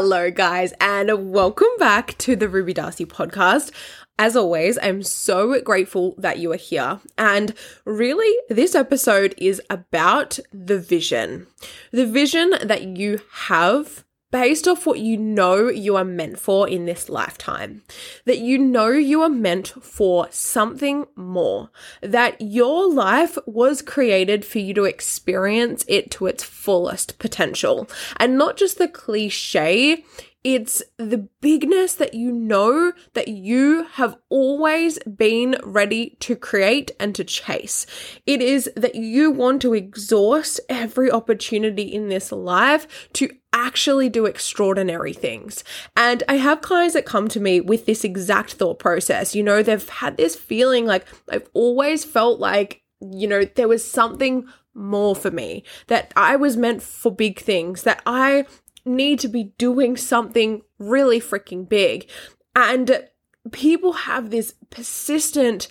Hello, 0.00 0.30
guys, 0.30 0.72
and 0.80 1.32
welcome 1.32 1.66
back 1.76 2.16
to 2.18 2.36
the 2.36 2.48
Ruby 2.48 2.72
Darcy 2.72 3.04
podcast. 3.04 3.72
As 4.16 4.36
always, 4.36 4.78
I'm 4.80 5.02
so 5.02 5.60
grateful 5.60 6.14
that 6.18 6.38
you 6.38 6.52
are 6.52 6.56
here. 6.56 7.00
And 7.18 7.52
really, 7.84 8.32
this 8.48 8.76
episode 8.76 9.34
is 9.38 9.60
about 9.68 10.38
the 10.52 10.78
vision. 10.78 11.48
The 11.90 12.06
vision 12.06 12.52
that 12.62 12.96
you 12.96 13.18
have 13.48 14.04
based 14.30 14.68
off 14.68 14.86
what 14.86 14.98
you 14.98 15.16
know 15.16 15.68
you 15.68 15.96
are 15.96 16.04
meant 16.04 16.38
for 16.38 16.68
in 16.68 16.84
this 16.84 17.08
lifetime. 17.08 17.82
That 18.24 18.38
you 18.38 18.58
know 18.58 18.88
you 18.88 19.22
are 19.22 19.28
meant 19.28 19.68
for 19.82 20.28
something 20.30 21.06
more. 21.16 21.70
That 22.02 22.40
your 22.40 22.92
life 22.92 23.38
was 23.46 23.82
created 23.82 24.44
for 24.44 24.58
you 24.58 24.74
to 24.74 24.84
experience 24.84 25.84
it 25.88 26.10
to 26.12 26.26
its 26.26 26.44
fullest 26.44 27.18
potential. 27.18 27.88
And 28.18 28.36
not 28.36 28.56
just 28.56 28.78
the 28.78 28.88
cliche, 28.88 30.04
it's 30.44 30.82
the 30.98 31.28
bigness 31.40 31.94
that 31.96 32.14
you 32.14 32.30
know 32.30 32.92
that 33.14 33.28
you 33.28 33.84
have 33.92 34.16
always 34.28 34.98
been 35.00 35.56
ready 35.64 36.16
to 36.20 36.36
create 36.36 36.92
and 37.00 37.14
to 37.16 37.24
chase. 37.24 37.86
It 38.24 38.40
is 38.40 38.70
that 38.76 38.94
you 38.94 39.30
want 39.30 39.62
to 39.62 39.74
exhaust 39.74 40.60
every 40.68 41.10
opportunity 41.10 41.82
in 41.82 42.08
this 42.08 42.30
life 42.30 43.08
to 43.14 43.30
actually 43.52 44.08
do 44.08 44.26
extraordinary 44.26 45.12
things. 45.12 45.64
And 45.96 46.22
I 46.28 46.34
have 46.34 46.60
clients 46.60 46.94
that 46.94 47.06
come 47.06 47.28
to 47.28 47.40
me 47.40 47.60
with 47.60 47.86
this 47.86 48.04
exact 48.04 48.52
thought 48.52 48.78
process. 48.78 49.34
You 49.34 49.42
know, 49.42 49.62
they've 49.62 49.88
had 49.88 50.16
this 50.16 50.36
feeling 50.36 50.86
like 50.86 51.04
I've 51.30 51.48
always 51.52 52.04
felt 52.04 52.38
like, 52.38 52.82
you 53.00 53.26
know, 53.26 53.44
there 53.44 53.68
was 53.68 53.88
something 53.88 54.46
more 54.74 55.16
for 55.16 55.30
me, 55.30 55.64
that 55.88 56.12
I 56.14 56.36
was 56.36 56.56
meant 56.56 56.82
for 56.82 57.12
big 57.12 57.40
things, 57.40 57.82
that 57.82 58.00
I 58.06 58.46
need 58.88 59.20
to 59.20 59.28
be 59.28 59.52
doing 59.58 59.96
something 59.96 60.62
really 60.78 61.20
freaking 61.20 61.68
big. 61.68 62.08
And 62.56 63.08
people 63.52 63.92
have 63.92 64.30
this 64.30 64.54
persistent 64.70 65.68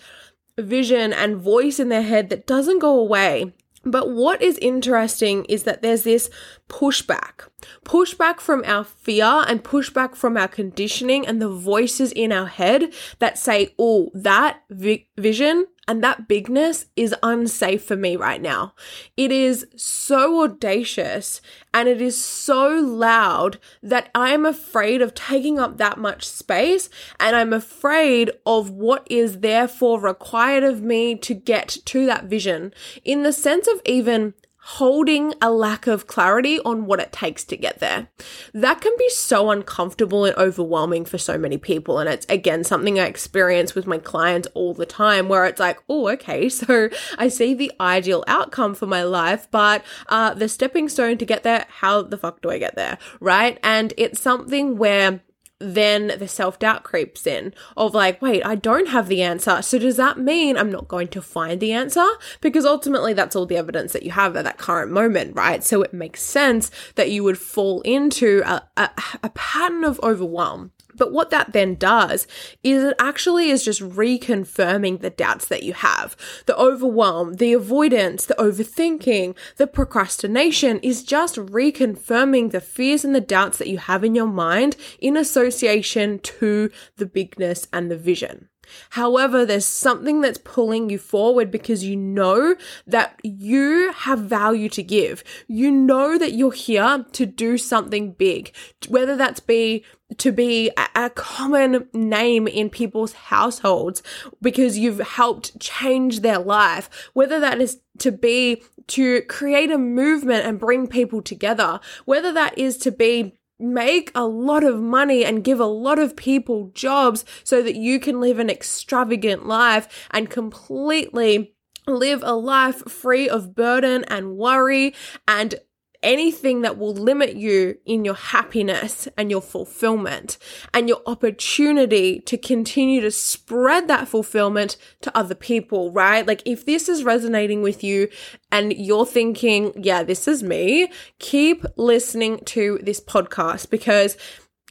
vision 0.58 1.14
and 1.14 1.38
voice 1.38 1.80
in 1.80 1.90
their 1.90 2.02
head 2.02 2.30
that 2.30 2.48
doesn't 2.48 2.80
go 2.80 3.00
away. 3.00 3.54
But 3.84 4.10
what 4.12 4.42
is 4.42 4.58
interesting 4.58 5.46
is 5.46 5.64
that 5.64 5.82
there's 5.82 6.04
this 6.04 6.30
pushback 6.68 7.48
pushback 7.84 8.40
from 8.40 8.64
our 8.66 8.84
fear 8.84 9.44
and 9.48 9.64
pushback 9.64 10.16
from 10.16 10.38
our 10.38 10.48
conditioning 10.48 11.26
and 11.26 11.42
the 11.42 11.50
voices 11.50 12.12
in 12.12 12.32
our 12.32 12.46
head 12.48 12.94
that 13.20 13.38
say, 13.38 13.74
oh, 13.80 14.12
that 14.14 14.62
vi- 14.70 15.08
vision 15.18 15.68
and 15.88 16.04
that 16.04 16.28
bigness 16.28 16.88
is 16.96 17.16
unsafe 17.24 17.84
for 17.84 17.96
me 17.96 18.16
right 18.16 18.42
now. 18.42 18.74
It 19.16 19.32
is 19.32 19.66
so 19.76 20.44
audacious 20.44 21.42
and 21.74 21.88
it 21.88 22.02
is 22.02 22.22
so 22.22 22.68
loud 22.70 23.60
that 23.82 24.10
I'm 24.14 24.46
afraid 24.46 25.02
of 25.02 25.14
taking 25.14 25.58
up 25.58 25.78
that 25.78 25.98
much 25.98 26.28
space 26.28 26.90
and 27.20 27.36
I'm 27.36 27.54
afraid 27.54 28.32
of 28.46 28.70
what 28.70 29.08
is 29.10 29.40
therefore 29.40 30.00
required 30.00 30.64
of 30.64 30.82
me 30.82 31.16
to 31.20 31.34
get 31.34 31.78
to 31.86 32.06
that 32.06 32.26
vision 32.26 32.74
in 33.06 33.24
the 33.24 33.34
sense 33.34 33.68
of 33.68 33.82
even 33.86 34.34
holding 34.72 35.34
a 35.42 35.50
lack 35.50 35.88
of 35.88 36.08
clarity 36.08 36.60
on 36.60 36.86
what 36.86 37.00
it 37.00 37.14
takes 37.14 37.46
to 37.46 37.56
get 37.56 37.80
there. 37.80 38.10
That 38.54 38.82
can 38.82 38.92
be 38.98 39.10
so 39.12 39.50
uncomfortable 39.50 40.26
and 40.26 40.36
overwhelming 40.36 41.06
for 41.06 41.18
so 41.18 41.38
many 41.38 41.58
people. 41.58 42.00
And 42.00 42.10
it's 42.10 42.26
again 42.28 42.66
something 42.66 43.00
I 43.00 43.06
experience 43.06 43.76
with 43.76 43.88
my 43.88 43.98
clients 43.98 44.50
all 44.54 44.74
the 44.74 44.86
time 44.86 45.30
where 45.30 45.46
it's 45.46 45.62
like, 45.62 45.80
oh, 45.88 46.10
okay, 46.10 46.50
so 46.50 46.90
I 47.18 47.30
see 47.30 47.54
the 47.54 47.72
ideal 47.80 48.26
outcome 48.28 48.76
for 48.76 48.88
my 48.88 49.04
life, 49.04 49.48
but 49.52 49.86
uh, 50.10 50.34
the 50.34 50.50
stepping 50.50 50.90
stone 50.90 51.18
to 51.18 51.26
get 51.26 51.44
there, 51.44 51.66
how 51.70 52.02
the 52.02 52.18
fuck 52.18 52.42
do 52.42 52.50
I 52.50 52.58
get 52.58 52.76
there? 52.76 52.98
Right. 53.22 53.58
And 53.64 53.94
it's 53.96 54.20
something 54.20 54.78
where 54.78 55.22
then 55.60 56.14
the 56.20 56.28
self 56.28 56.60
doubt 56.60 56.84
creeps 56.84 57.26
in 57.26 57.54
of 57.76 57.94
like, 57.94 58.22
wait, 58.22 58.46
I 58.46 58.56
don't 58.56 58.90
have 58.90 59.08
the 59.08 59.22
answer. 59.22 59.62
So 59.62 59.80
does 59.80 59.98
that 59.98 60.18
mean 60.18 60.58
I'm 60.58 60.72
not 60.72 60.88
going 60.88 61.08
to 61.10 61.22
find 61.22 61.60
the 61.60 61.72
answer? 61.72 62.06
Because 62.42 62.66
ultimately 62.66 63.14
that's 63.14 63.36
all 63.36 63.46
the 63.46 63.58
evidence 63.58 63.94
that 63.94 64.04
you 64.04 64.12
have 64.12 64.36
at 64.36 64.44
that 64.44 64.58
current 64.58 64.92
moment, 64.92 65.36
right? 65.36 65.64
So 65.64 65.82
it 65.82 65.94
makes 65.94 66.22
sense 66.22 66.70
that 66.96 67.12
you 67.12 67.24
would 67.24 67.38
fall 67.38 67.82
into 67.82 68.42
a, 68.46 68.64
a, 68.78 68.90
a 69.24 69.30
pattern 69.30 69.84
of 69.84 70.00
overwhelm. 70.04 70.72
But 70.98 71.12
what 71.12 71.30
that 71.30 71.54
then 71.54 71.76
does 71.76 72.28
is 72.64 72.84
it 72.84 72.96
actually 73.00 73.50
is 73.50 73.64
just 73.64 73.82
reconfirming 73.82 75.02
the 75.02 75.10
doubts 75.10 75.46
that 75.46 75.64
you 75.64 75.74
have. 75.74 76.16
The 76.46 76.58
overwhelm, 76.58 77.36
the 77.36 77.54
avoidance, 77.54 78.26
the 78.26 78.36
overthinking, 78.36 79.36
the 79.58 79.68
procrastination 79.68 80.80
is 80.80 81.04
just 81.04 81.36
reconfirming 81.36 82.52
the 82.52 82.62
fears 82.62 83.06
and 83.06 83.16
the 83.16 83.22
doubts 83.22 83.58
that 83.60 83.70
you 83.70 83.78
have 83.78 84.04
in 84.04 84.16
your 84.16 84.28
mind 84.28 84.76
in 85.00 85.16
association 85.16 86.20
to 86.20 86.70
the 86.98 87.06
bigness 87.06 87.68
and 87.72 87.90
the 87.90 87.98
vision. 87.98 88.50
However, 88.92 89.46
there's 89.46 89.66
something 89.66 90.22
that's 90.22 90.38
pulling 90.40 90.90
you 90.90 90.98
forward 90.98 91.52
because 91.52 91.84
you 91.84 91.96
know 91.96 92.56
that 92.86 93.20
you 93.24 93.92
have 93.94 94.20
value 94.20 94.70
to 94.70 94.84
give. 94.84 95.24
You 95.48 95.72
know 95.72 96.18
that 96.18 96.34
you're 96.34 96.52
here 96.52 97.06
to 97.12 97.26
do 97.26 97.58
something 97.58 98.12
big, 98.12 98.54
whether 98.88 99.16
that's 99.16 99.40
be 99.40 99.84
to 100.18 100.32
be 100.32 100.72
a, 100.96 101.10
common 101.10 101.88
name 101.94 102.48
in 102.48 102.70
people's 102.70 103.14
households 103.14 104.02
because 104.42 104.78
you've 104.78 105.00
helped 105.00 105.60
change 105.60 106.22
their 106.22 106.40
life, 106.40 107.10
whether 107.14 107.40
that 107.40 107.60
is 107.60 107.82
to 108.00 108.12
be 108.12 108.64
to 108.88 109.22
create 109.24 109.70
a 109.70 109.78
movement 109.78 110.46
and 110.46 110.60
bring 110.60 110.88
people 110.88 111.22
together, 111.22 111.80
whether 112.06 112.32
that 112.32 112.58
is 112.58 112.78
to 112.78 112.92
be 112.92 113.37
make 113.60 114.12
a 114.14 114.26
lot 114.26 114.64
of 114.64 114.80
money 114.80 115.26
and 115.26 115.44
give 115.44 115.60
a 115.60 115.66
lot 115.66 116.00
of 116.00 116.16
people 116.16 116.72
jobs 116.74 117.26
so 117.44 117.62
that 117.64 117.76
you 117.76 118.00
can 118.00 118.20
live 118.22 118.40
an 118.40 118.50
extravagant 118.50 119.46
life 119.46 120.08
and 120.12 120.30
completely 120.30 121.56
live 121.88 122.22
a 122.24 122.34
life 122.34 122.84
free 122.92 123.30
of 123.30 123.56
burden 123.56 124.04
and 124.06 124.36
worry 124.36 124.94
and 125.28 125.56
anything 126.04 126.62
that 126.62 126.78
will 126.78 126.94
limit 126.94 127.36
you 127.36 127.78
in 127.86 128.06
your 128.06 128.16
happiness 128.16 129.08
and 129.18 129.32
your 129.32 129.42
fulfillment 129.42 130.38
and 130.74 130.88
your 130.88 131.02
opportunity 131.06 132.20
to 132.22 132.38
continue 132.38 133.02
to 133.02 133.12
spread 133.12 133.88
that 133.88 134.08
fulfillment 134.08 134.78
to 135.02 135.16
other 135.18 135.36
people, 135.36 135.92
right? 135.92 136.26
Like 136.26 136.42
if 136.46 136.66
this 136.66 136.90
is 136.90 137.04
resonating 137.04 137.62
with 137.62 137.84
you 137.84 138.10
and 138.52 138.74
you're 138.74 139.06
thinking, 139.06 139.74
yeah, 139.76 140.04
this 140.04 140.28
is 140.28 140.44
me, 140.44 140.92
keep 141.20 141.66
listening 141.76 142.40
to 142.46 142.80
this 142.82 143.00
podcast 143.00 143.70
because 143.70 144.18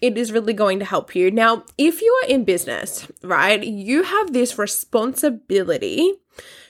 it 0.03 0.19
is 0.19 0.33
really 0.33 0.53
going 0.53 0.79
to 0.79 0.85
help 0.85 1.15
you. 1.15 1.31
Now, 1.31 1.65
if 1.79 2.03
you 2.03 2.21
are 2.23 2.29
in 2.29 2.45
business, 2.45 3.11
right, 3.23 3.63
you 3.63 4.03
have 4.03 4.33
this 4.33 4.59
responsibility 4.59 6.13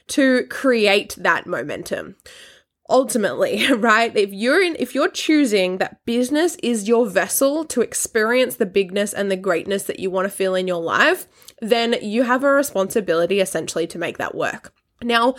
to 0.08 0.46
create 0.46 1.16
that 1.18 1.46
momentum 1.46 2.16
ultimately, 2.88 3.72
right? 3.72 4.14
If 4.16 4.32
you're 4.32 4.62
in, 4.62 4.76
if 4.78 4.94
you're 4.94 5.10
choosing 5.10 5.78
that 5.78 6.04
business 6.04 6.56
is 6.62 6.88
your 6.88 7.06
vessel 7.06 7.64
to 7.66 7.80
experience 7.80 8.56
the 8.56 8.66
bigness 8.66 9.12
and 9.12 9.30
the 9.30 9.36
greatness 9.36 9.84
that 9.84 10.00
you 10.00 10.10
want 10.10 10.26
to 10.26 10.30
feel 10.30 10.54
in 10.54 10.68
your 10.68 10.82
life, 10.82 11.26
then 11.60 11.96
you 12.02 12.22
have 12.24 12.44
a 12.44 12.50
responsibility 12.50 13.40
essentially 13.40 13.86
to 13.86 13.98
make 13.98 14.18
that 14.18 14.34
work. 14.34 14.72
Now, 15.02 15.34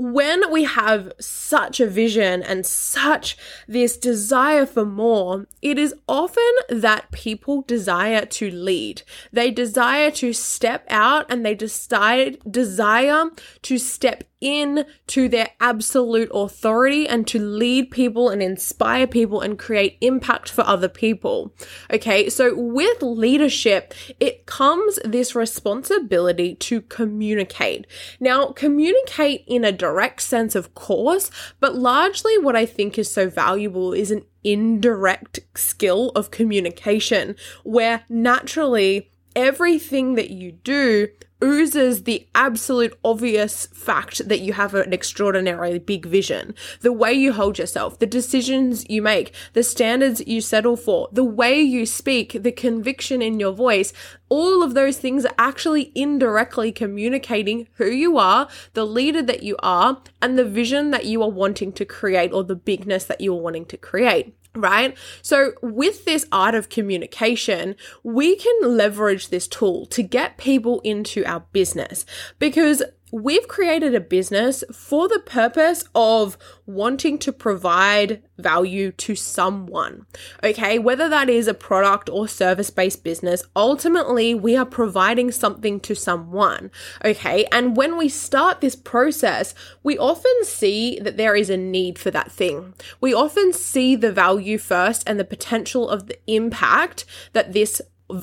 when 0.00 0.50
we 0.50 0.64
have 0.64 1.12
such 1.20 1.78
a 1.78 1.86
vision 1.86 2.42
and 2.42 2.64
such 2.64 3.36
this 3.68 3.98
desire 3.98 4.64
for 4.64 4.86
more, 4.86 5.46
it 5.60 5.78
is 5.78 5.94
often 6.08 6.42
that 6.70 7.10
people 7.10 7.60
desire 7.60 8.24
to 8.24 8.50
lead. 8.50 9.02
They 9.30 9.50
desire 9.50 10.10
to 10.12 10.32
step 10.32 10.86
out 10.88 11.26
and 11.28 11.44
they 11.44 11.54
decide 11.54 12.38
desire 12.50 13.26
to 13.60 13.76
step 13.76 14.24
in 14.40 14.86
to 15.06 15.28
their 15.28 15.50
absolute 15.60 16.30
authority 16.32 17.06
and 17.06 17.26
to 17.26 17.38
lead 17.38 17.90
people 17.90 18.30
and 18.30 18.42
inspire 18.42 19.06
people 19.06 19.40
and 19.40 19.58
create 19.58 19.98
impact 20.00 20.50
for 20.50 20.62
other 20.62 20.88
people. 20.88 21.54
Okay, 21.92 22.28
so 22.30 22.54
with 22.56 23.02
leadership, 23.02 23.92
it 24.18 24.46
comes 24.46 24.98
this 25.04 25.34
responsibility 25.34 26.54
to 26.54 26.80
communicate. 26.82 27.86
Now, 28.18 28.46
communicate 28.46 29.44
in 29.46 29.64
a 29.64 29.72
direct 29.90 30.22
sense, 30.22 30.54
of 30.54 30.72
course, 30.74 31.32
but 31.58 31.74
largely 31.74 32.38
what 32.38 32.54
I 32.54 32.64
think 32.64 32.96
is 32.96 33.10
so 33.10 33.28
valuable 33.28 33.92
is 33.92 34.12
an 34.12 34.24
indirect 34.44 35.40
skill 35.56 36.10
of 36.10 36.30
communication 36.30 37.34
where 37.64 38.04
naturally 38.08 39.09
everything 39.34 40.14
that 40.14 40.30
you 40.30 40.52
do 40.52 41.08
oozes 41.42 42.04
the 42.04 42.26
absolute 42.34 42.98
obvious 43.04 43.66
fact 43.66 44.28
that 44.28 44.40
you 44.40 44.52
have 44.52 44.74
an 44.74 44.92
extraordinarily 44.92 45.78
big 45.78 46.06
vision. 46.06 46.54
The 46.80 46.92
way 46.92 47.12
you 47.12 47.32
hold 47.32 47.58
yourself, 47.58 47.98
the 47.98 48.06
decisions 48.06 48.88
you 48.88 49.02
make, 49.02 49.34
the 49.52 49.62
standards 49.62 50.26
you 50.26 50.40
settle 50.40 50.76
for, 50.76 51.08
the 51.12 51.24
way 51.24 51.60
you 51.60 51.86
speak, 51.86 52.42
the 52.42 52.52
conviction 52.52 53.22
in 53.22 53.40
your 53.40 53.52
voice, 53.52 53.92
all 54.28 54.62
of 54.62 54.74
those 54.74 54.98
things 54.98 55.24
are 55.24 55.34
actually 55.38 55.92
indirectly 55.94 56.72
communicating 56.72 57.68
who 57.74 57.86
you 57.86 58.18
are, 58.18 58.48
the 58.74 58.86
leader 58.86 59.22
that 59.22 59.42
you 59.42 59.56
are, 59.62 60.00
and 60.22 60.38
the 60.38 60.44
vision 60.44 60.90
that 60.90 61.06
you 61.06 61.22
are 61.22 61.30
wanting 61.30 61.72
to 61.72 61.84
create 61.84 62.32
or 62.32 62.44
the 62.44 62.54
bigness 62.54 63.04
that 63.04 63.20
you 63.20 63.34
are 63.34 63.40
wanting 63.40 63.64
to 63.66 63.76
create. 63.76 64.34
Right? 64.54 64.96
So, 65.22 65.52
with 65.62 66.04
this 66.04 66.26
art 66.32 66.54
of 66.54 66.68
communication, 66.68 67.76
we 68.02 68.36
can 68.36 68.76
leverage 68.76 69.28
this 69.28 69.46
tool 69.46 69.86
to 69.86 70.02
get 70.02 70.38
people 70.38 70.80
into 70.80 71.24
our 71.24 71.44
business 71.52 72.04
because 72.38 72.82
we've 73.12 73.48
created 73.48 73.94
a 73.94 74.00
business 74.00 74.64
for 74.72 75.08
the 75.08 75.20
purpose 75.20 75.84
of 75.94 76.38
wanting 76.66 77.18
to 77.18 77.32
provide 77.32 78.22
value 78.38 78.92
to 78.92 79.14
someone. 79.14 80.06
Okay, 80.42 80.78
whether 80.78 81.08
that 81.08 81.28
is 81.28 81.46
a 81.46 81.54
product 81.54 82.08
or 82.08 82.28
service 82.28 82.70
based 82.70 83.04
business, 83.04 83.44
ultimately 83.54 84.34
we 84.34 84.56
are 84.56 84.66
providing 84.66 85.30
something 85.30 85.80
to 85.80 85.94
someone. 85.94 86.70
Okay, 87.04 87.46
and 87.52 87.76
when 87.76 87.96
we 87.96 88.08
start 88.08 88.60
this 88.60 88.76
process, 88.76 89.54
we 89.82 89.98
often 89.98 90.44
see 90.44 90.98
that 91.00 91.16
there 91.16 91.34
is 91.34 91.50
a 91.50 91.56
need 91.56 91.98
for 91.98 92.10
that 92.10 92.32
thing. 92.32 92.74
We 93.00 93.14
often 93.14 93.52
see 93.52 93.96
the 93.96 94.12
value 94.12 94.58
first 94.58 95.02
and 95.06 95.18
the 95.18 95.24
potential 95.24 95.88
of 95.88 96.06
the 96.06 96.18
impact 96.26 97.04
that 97.32 97.52
this 97.52 97.82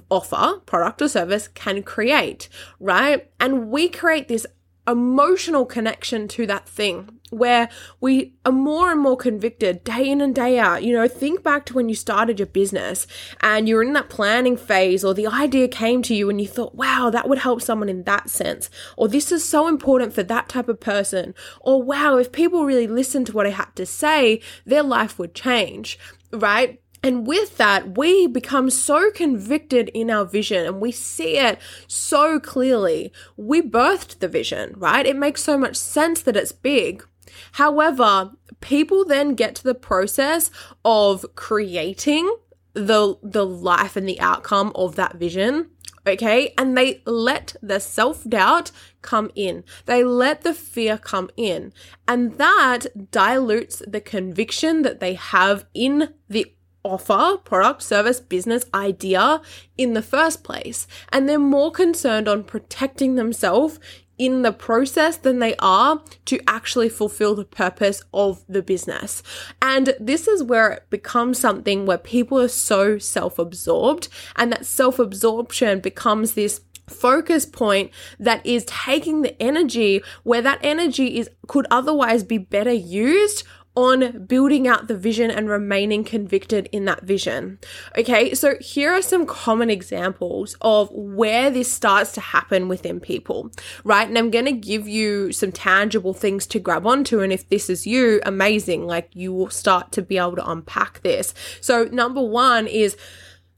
offer, 0.09 0.59
product 0.65 1.01
or 1.01 1.07
service 1.07 1.47
can 1.47 1.83
create, 1.83 2.49
right? 2.79 3.29
And 3.39 3.69
we 3.69 3.89
create 3.89 4.27
this 4.27 4.45
emotional 4.87 5.65
connection 5.65 6.27
to 6.29 6.47
that 6.47 6.67
thing 6.67 7.09
where 7.29 7.67
we 7.99 8.33
are 8.45 8.53
more 8.53 8.89
and 8.89 9.01
more 9.01 9.17
convicted 9.17 9.83
day 9.83 10.09
in 10.09 10.21
and 10.21 10.33
day 10.33 10.57
out. 10.57 10.83
You 10.83 10.93
know, 10.93 11.07
think 11.07 11.43
back 11.43 11.65
to 11.65 11.73
when 11.73 11.89
you 11.89 11.95
started 11.95 12.39
your 12.39 12.45
business 12.45 13.05
and 13.41 13.67
you're 13.67 13.83
in 13.83 13.93
that 13.93 14.09
planning 14.09 14.55
phase, 14.55 15.03
or 15.03 15.13
the 15.13 15.27
idea 15.27 15.67
came 15.67 16.01
to 16.03 16.15
you 16.15 16.29
and 16.29 16.39
you 16.39 16.47
thought, 16.47 16.75
wow, 16.75 17.09
that 17.09 17.27
would 17.27 17.39
help 17.39 17.61
someone 17.61 17.89
in 17.89 18.03
that 18.03 18.29
sense, 18.29 18.69
or 18.95 19.07
this 19.07 19.31
is 19.31 19.43
so 19.43 19.67
important 19.67 20.13
for 20.13 20.23
that 20.23 20.47
type 20.47 20.69
of 20.69 20.79
person, 20.79 21.35
or 21.59 21.83
wow, 21.83 22.17
if 22.17 22.31
people 22.31 22.65
really 22.65 22.87
listened 22.87 23.27
to 23.27 23.33
what 23.33 23.45
I 23.45 23.51
had 23.51 23.75
to 23.75 23.85
say, 23.85 24.41
their 24.65 24.83
life 24.83 25.19
would 25.19 25.35
change, 25.35 25.99
right? 26.31 26.81
And 27.07 27.25
with 27.25 27.55
that, 27.55 27.97
we 27.97 28.27
become 28.27 28.69
so 28.69 29.09
convicted 29.11 29.87
in 29.93 30.11
our 30.11 30.25
vision 30.25 30.65
and 30.65 30.81
we 30.81 30.91
see 30.91 31.37
it 31.37 31.57
so 31.87 32.37
clearly. 32.37 33.13
We 33.37 33.61
birthed 33.61 34.19
the 34.19 34.27
vision, 34.27 34.73
right? 34.75 35.05
It 35.05 35.15
makes 35.15 35.41
so 35.41 35.57
much 35.57 35.77
sense 35.77 36.21
that 36.23 36.35
it's 36.35 36.51
big. 36.51 37.07
However, 37.53 38.31
people 38.59 39.05
then 39.05 39.35
get 39.35 39.55
to 39.55 39.63
the 39.63 39.73
process 39.73 40.51
of 40.83 41.25
creating 41.35 42.29
the 42.73 43.17
the 43.23 43.45
life 43.45 43.95
and 43.95 44.07
the 44.07 44.19
outcome 44.19 44.71
of 44.75 44.95
that 44.97 45.15
vision 45.15 45.71
okay? 46.05 46.53
And 46.57 46.77
they 46.77 47.01
let 47.05 47.55
the 47.61 47.79
self 47.79 48.23
doubt 48.23 48.71
come 49.01 49.29
in. 49.35 49.63
They 49.85 50.03
let 50.03 50.41
the 50.41 50.53
fear 50.53 50.97
come 50.97 51.29
in. 51.35 51.73
And 52.07 52.37
that 52.37 53.11
dilutes 53.11 53.81
the 53.85 54.01
conviction 54.01 54.83
that 54.83 54.99
they 54.99 55.15
have 55.15 55.65
in 55.73 56.13
the 56.29 56.53
offer, 56.87 57.37
product, 57.37 57.83
service, 57.83 58.19
business 58.19 58.65
idea 58.73 59.41
in 59.77 59.93
the 59.93 60.01
first 60.01 60.43
place. 60.43 60.87
And 61.11 61.27
they're 61.27 61.39
more 61.39 61.71
concerned 61.71 62.27
on 62.27 62.43
protecting 62.43 63.15
themselves 63.15 63.79
in 64.17 64.41
the 64.41 64.51
process 64.51 65.17
than 65.17 65.39
they 65.39 65.55
are 65.59 66.01
to 66.25 66.39
actually 66.47 66.89
fulfill 66.89 67.35
the 67.35 67.45
purpose 67.45 68.01
of 68.13 68.43
the 68.47 68.61
business. 68.61 69.21
And 69.61 69.93
this 69.99 70.27
is 70.27 70.43
where 70.43 70.71
it 70.71 70.89
becomes 70.89 71.39
something 71.39 71.85
where 71.85 71.97
people 71.97 72.39
are 72.39 72.47
so 72.47 72.97
self 72.97 73.37
absorbed, 73.37 74.07
and 74.35 74.51
that 74.51 74.65
self 74.65 74.99
absorption 74.99 75.79
becomes 75.79 76.33
this 76.33 76.61
focus 76.89 77.45
point 77.45 77.91
that 78.17 78.45
is 78.45 78.63
taking 78.65 79.21
the 79.21 79.41
energy 79.41 80.01
where 80.23 80.41
that 80.41 80.59
energy 80.63 81.17
is 81.17 81.29
could 81.47 81.67
otherwise 81.69 82.23
be 82.23 82.37
better 82.37 82.71
used 82.71 83.43
on 83.77 84.25
building 84.25 84.67
out 84.67 84.87
the 84.87 84.97
vision 84.97 85.29
and 85.29 85.47
remaining 85.47 86.03
convicted 86.03 86.67
in 86.71 86.85
that 86.85 87.03
vision. 87.03 87.59
Okay, 87.95 88.33
so 88.33 88.55
here 88.59 88.91
are 88.91 89.03
some 89.03 89.27
common 89.27 89.69
examples 89.69 90.57
of 90.61 90.89
where 90.91 91.51
this 91.51 91.71
starts 91.71 92.11
to 92.13 92.19
happen 92.19 92.67
within 92.67 92.99
people, 92.99 93.51
right? 93.83 94.07
And 94.07 94.17
I'm 94.17 94.31
going 94.31 94.45
to 94.45 94.51
give 94.51 94.87
you 94.87 95.31
some 95.31 95.51
tangible 95.51 96.15
things 96.15 96.47
to 96.47 96.59
grab 96.59 96.87
onto. 96.87 97.19
And 97.19 97.31
if 97.31 97.47
this 97.49 97.69
is 97.69 97.85
you, 97.85 98.19
amazing, 98.25 98.87
like 98.87 99.11
you 99.13 99.31
will 99.31 99.51
start 99.51 99.91
to 99.91 100.01
be 100.01 100.17
able 100.17 100.37
to 100.37 100.49
unpack 100.49 101.03
this. 101.03 101.35
So, 101.61 101.83
number 101.83 102.23
one 102.23 102.65
is 102.65 102.97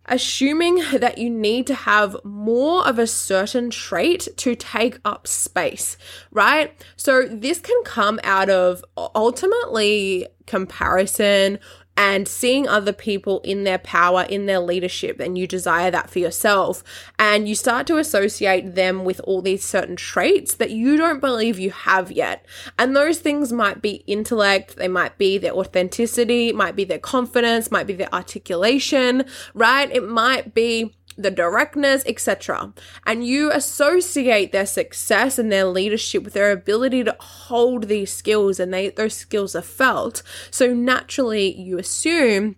assuming 0.09 0.81
that 0.91 1.17
you 1.17 1.29
need 1.29 1.67
to 1.67 1.75
have 1.75 2.17
more 2.23 2.85
of 2.87 2.99
a 2.99 3.07
certain 3.07 3.69
trait 3.69 4.27
to 4.37 4.55
take 4.55 4.99
up 5.05 5.27
space, 5.27 5.97
right? 6.31 6.73
So 6.95 7.27
this 7.27 7.59
can 7.59 7.81
come 7.83 8.19
out 8.23 8.49
of 8.49 8.83
ultimately 8.97 10.27
comparison 10.47 11.59
and 11.99 12.29
seeing 12.29 12.65
other 12.65 12.93
people 12.93 13.41
in 13.41 13.65
their 13.65 13.77
power, 13.77 14.23
in 14.23 14.45
their 14.45 14.61
leadership, 14.61 15.19
and 15.19 15.37
you 15.37 15.45
desire 15.45 15.91
that 15.91 16.09
for 16.09 16.19
yourself. 16.19 16.81
And 17.19 17.49
you 17.49 17.55
start 17.55 17.87
to 17.87 17.97
associate 17.97 18.75
them 18.75 19.03
with 19.03 19.19
all 19.25 19.41
these 19.41 19.65
certain 19.65 19.97
traits 19.97 20.55
that 20.55 20.71
you 20.71 20.95
don't 20.95 21.19
believe 21.19 21.59
you 21.59 21.71
have 21.71 22.09
yet. 22.09 22.45
And 22.77 22.95
those 22.95 23.19
things 23.19 23.51
might 23.51 23.81
be 23.81 23.95
intellect, 24.07 24.77
they 24.77 24.87
might 24.87 25.17
be 25.17 25.37
their 25.37 25.51
authenticity, 25.51 26.53
might 26.53 26.77
be 26.77 26.85
their 26.85 26.99
confidence, 26.99 27.69
might 27.69 27.85
be 27.85 27.95
their 27.95 28.15
articulation, 28.15 29.25
right? 29.53 29.91
It 29.91 30.07
might 30.07 30.53
be 30.53 30.95
the 31.21 31.31
directness, 31.31 32.03
etc. 32.05 32.73
And 33.05 33.25
you 33.25 33.51
associate 33.51 34.51
their 34.51 34.65
success 34.65 35.37
and 35.37 35.51
their 35.51 35.65
leadership 35.65 36.23
with 36.23 36.33
their 36.33 36.51
ability 36.51 37.03
to 37.03 37.15
hold 37.19 37.83
these 37.83 38.11
skills 38.11 38.59
and 38.59 38.73
they 38.73 38.89
those 38.89 39.13
skills 39.13 39.55
are 39.55 39.61
felt. 39.61 40.23
So 40.49 40.73
naturally 40.73 41.53
you 41.59 41.77
assume 41.77 42.55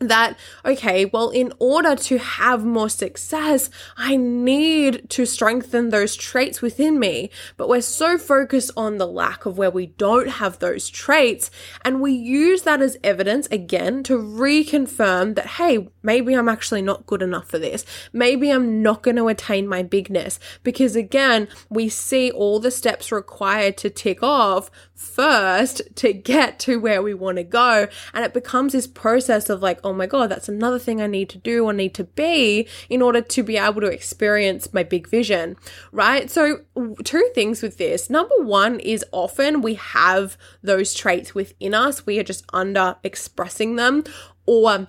that, 0.00 0.38
okay, 0.64 1.06
well, 1.06 1.30
in 1.30 1.52
order 1.58 1.96
to 1.96 2.18
have 2.18 2.64
more 2.64 2.88
success, 2.88 3.68
I 3.96 4.16
need 4.16 5.10
to 5.10 5.26
strengthen 5.26 5.88
those 5.88 6.14
traits 6.14 6.62
within 6.62 6.98
me. 6.98 7.30
But 7.56 7.68
we're 7.68 7.80
so 7.80 8.18
focused 8.18 8.70
on 8.76 8.98
the 8.98 9.06
lack 9.06 9.46
of 9.46 9.58
where 9.58 9.70
we 9.70 9.86
don't 9.86 10.28
have 10.28 10.58
those 10.58 10.88
traits. 10.88 11.50
And 11.84 12.00
we 12.00 12.12
use 12.12 12.62
that 12.62 12.80
as 12.80 12.96
evidence 13.02 13.48
again 13.50 14.02
to 14.04 14.16
reconfirm 14.16 15.34
that, 15.34 15.46
hey, 15.46 15.88
maybe 16.02 16.34
I'm 16.34 16.48
actually 16.48 16.82
not 16.82 17.06
good 17.06 17.22
enough 17.22 17.48
for 17.48 17.58
this. 17.58 17.84
Maybe 18.12 18.50
I'm 18.50 18.82
not 18.82 19.02
going 19.02 19.16
to 19.16 19.28
attain 19.28 19.66
my 19.66 19.82
bigness. 19.82 20.38
Because 20.62 20.94
again, 20.94 21.48
we 21.68 21.88
see 21.88 22.30
all 22.30 22.60
the 22.60 22.70
steps 22.70 23.10
required 23.10 23.76
to 23.78 23.90
tick 23.90 24.22
off 24.22 24.70
first 24.98 25.80
to 25.94 26.12
get 26.12 26.58
to 26.58 26.78
where 26.78 27.00
we 27.00 27.14
want 27.14 27.36
to 27.36 27.44
go. 27.44 27.86
And 28.12 28.24
it 28.24 28.34
becomes 28.34 28.72
this 28.72 28.86
process 28.86 29.48
of 29.48 29.62
like, 29.62 29.78
oh 29.84 29.92
my 29.92 30.06
God, 30.06 30.28
that's 30.28 30.48
another 30.48 30.78
thing 30.78 31.00
I 31.00 31.06
need 31.06 31.28
to 31.30 31.38
do 31.38 31.64
or 31.64 31.72
need 31.72 31.94
to 31.94 32.04
be 32.04 32.68
in 32.90 33.00
order 33.00 33.20
to 33.20 33.42
be 33.42 33.56
able 33.56 33.80
to 33.80 33.86
experience 33.86 34.72
my 34.72 34.82
big 34.82 35.08
vision, 35.08 35.56
right? 35.92 36.30
So, 36.30 36.62
two 37.04 37.30
things 37.34 37.62
with 37.62 37.78
this. 37.78 38.10
Number 38.10 38.34
one 38.38 38.80
is 38.80 39.04
often 39.12 39.62
we 39.62 39.74
have 39.74 40.36
those 40.62 40.92
traits 40.94 41.34
within 41.34 41.74
us, 41.74 42.04
we 42.04 42.18
are 42.18 42.24
just 42.24 42.44
under 42.52 42.96
expressing 43.04 43.76
them 43.76 44.02
or 44.46 44.86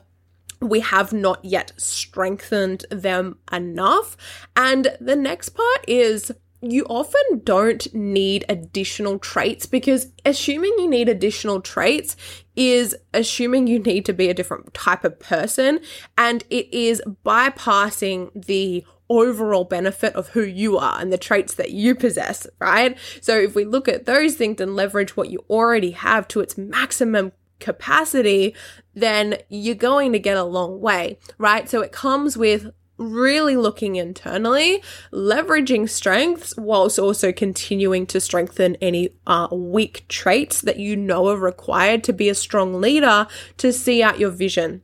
we 0.62 0.80
have 0.82 1.14
not 1.14 1.44
yet 1.46 1.72
strengthened 1.78 2.86
them 2.90 3.38
enough. 3.52 4.18
And 4.56 4.98
the 5.00 5.16
next 5.16 5.50
part 5.50 5.86
is 5.88 6.32
you 6.62 6.86
often 6.86 7.42
don't 7.44 7.94
need 7.94 8.46
additional 8.50 9.20
traits 9.20 9.66
because 9.66 10.12
assuming 10.26 10.74
you 10.78 10.90
need 10.90 11.08
additional 11.08 11.62
traits 11.62 12.16
is 12.56 12.96
assuming 13.14 13.68
you 13.68 13.80
need 13.80 14.06
to 14.06 14.14
be 14.14 14.30
a 14.30 14.34
different 14.34 14.74
type 14.74 15.04
of 15.04 15.20
person 15.20 15.80
and 16.18 16.44
it 16.50 16.72
is 16.74 17.02
bypassing 17.26 18.30
the 18.46 18.84
overall 19.10 19.64
benefit 19.64 20.14
of 20.16 20.30
who 20.30 20.44
you 20.44 20.78
are 20.78 21.00
and 21.00 21.12
the 21.12 21.18
traits 21.18 21.56
that 21.56 21.72
you 21.72 21.96
possess, 21.96 22.46
right? 22.60 22.98
So 23.22 23.38
if 23.38 23.56
we 23.56 23.66
look 23.66 23.88
at 23.88 24.06
those 24.06 24.36
things 24.36 24.62
and 24.62 24.76
leverage 24.76 25.18
what 25.18 25.30
you 25.30 25.44
already 25.50 25.92
have 25.92 26.28
to 26.30 26.42
its 26.42 26.58
maximum 26.58 27.32
capacity, 27.60 28.56
then 28.94 29.38
you're 29.50 29.76
going 29.76 30.14
to 30.14 30.20
get 30.20 30.38
a 30.38 30.44
long 30.44 30.80
way, 30.80 31.18
right? 31.38 31.70
So 31.70 31.82
it 31.82 31.92
comes 31.92 32.38
with 32.38 32.72
really 33.00 33.58
looking 33.58 33.96
internally, 33.96 34.84
leveraging 35.12 35.90
strengths 35.90 36.56
whilst 36.58 37.00
also 37.00 37.32
continuing 37.32 38.06
to 38.08 38.20
strengthen 38.20 38.76
any 38.76 39.10
uh, 39.26 39.48
weak 39.52 40.06
traits 40.08 40.62
that 40.62 40.78
you 40.78 40.96
know 40.96 41.28
are 41.30 41.38
required 41.38 42.04
to 42.04 42.14
be 42.14 42.30
a 42.30 42.36
strong 42.36 42.80
leader 42.80 43.26
to 43.58 43.74
see 43.74 44.04
out 44.04 44.20
your 44.20 44.30
vision. 44.30 44.82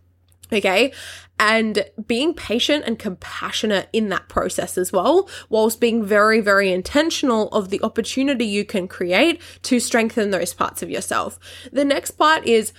Okay. 0.51 0.93
And 1.37 1.85
being 2.07 2.33
patient 2.33 2.85
and 2.87 2.97
compassionate 2.97 3.89
in 3.91 4.07
that 4.09 4.29
process 4.29 4.77
as 4.77 4.93
well, 4.93 5.27
whilst 5.49 5.81
being 5.81 6.05
very, 6.05 6.39
very 6.39 6.71
intentional 6.71 7.49
of 7.49 7.69
the 7.69 7.81
opportunity 7.83 8.45
you 8.45 8.63
can 8.63 8.87
create 8.87 9.41
to 9.63 9.81
strengthen 9.81 10.29
those 10.29 10.53
parts 10.53 10.81
of 10.81 10.89
yourself. 10.89 11.37
The 11.73 11.83
next 11.83 12.11
part 12.11 12.45
is 12.45 12.71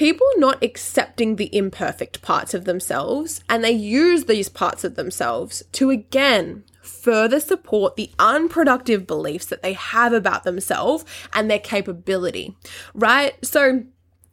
people 0.00 0.26
not 0.38 0.64
accepting 0.64 1.36
the 1.36 1.54
imperfect 1.54 2.22
parts 2.22 2.54
of 2.54 2.64
themselves 2.64 3.44
and 3.50 3.62
they 3.62 3.70
use 3.70 4.24
these 4.24 4.48
parts 4.48 4.82
of 4.82 4.94
themselves 4.94 5.62
to 5.72 5.90
again 5.90 6.64
further 6.80 7.38
support 7.38 7.96
the 7.96 8.10
unproductive 8.18 9.06
beliefs 9.06 9.44
that 9.44 9.62
they 9.62 9.74
have 9.74 10.14
about 10.14 10.42
themselves 10.42 11.04
and 11.34 11.50
their 11.50 11.58
capability, 11.58 12.56
right? 12.94 13.34
So, 13.44 13.84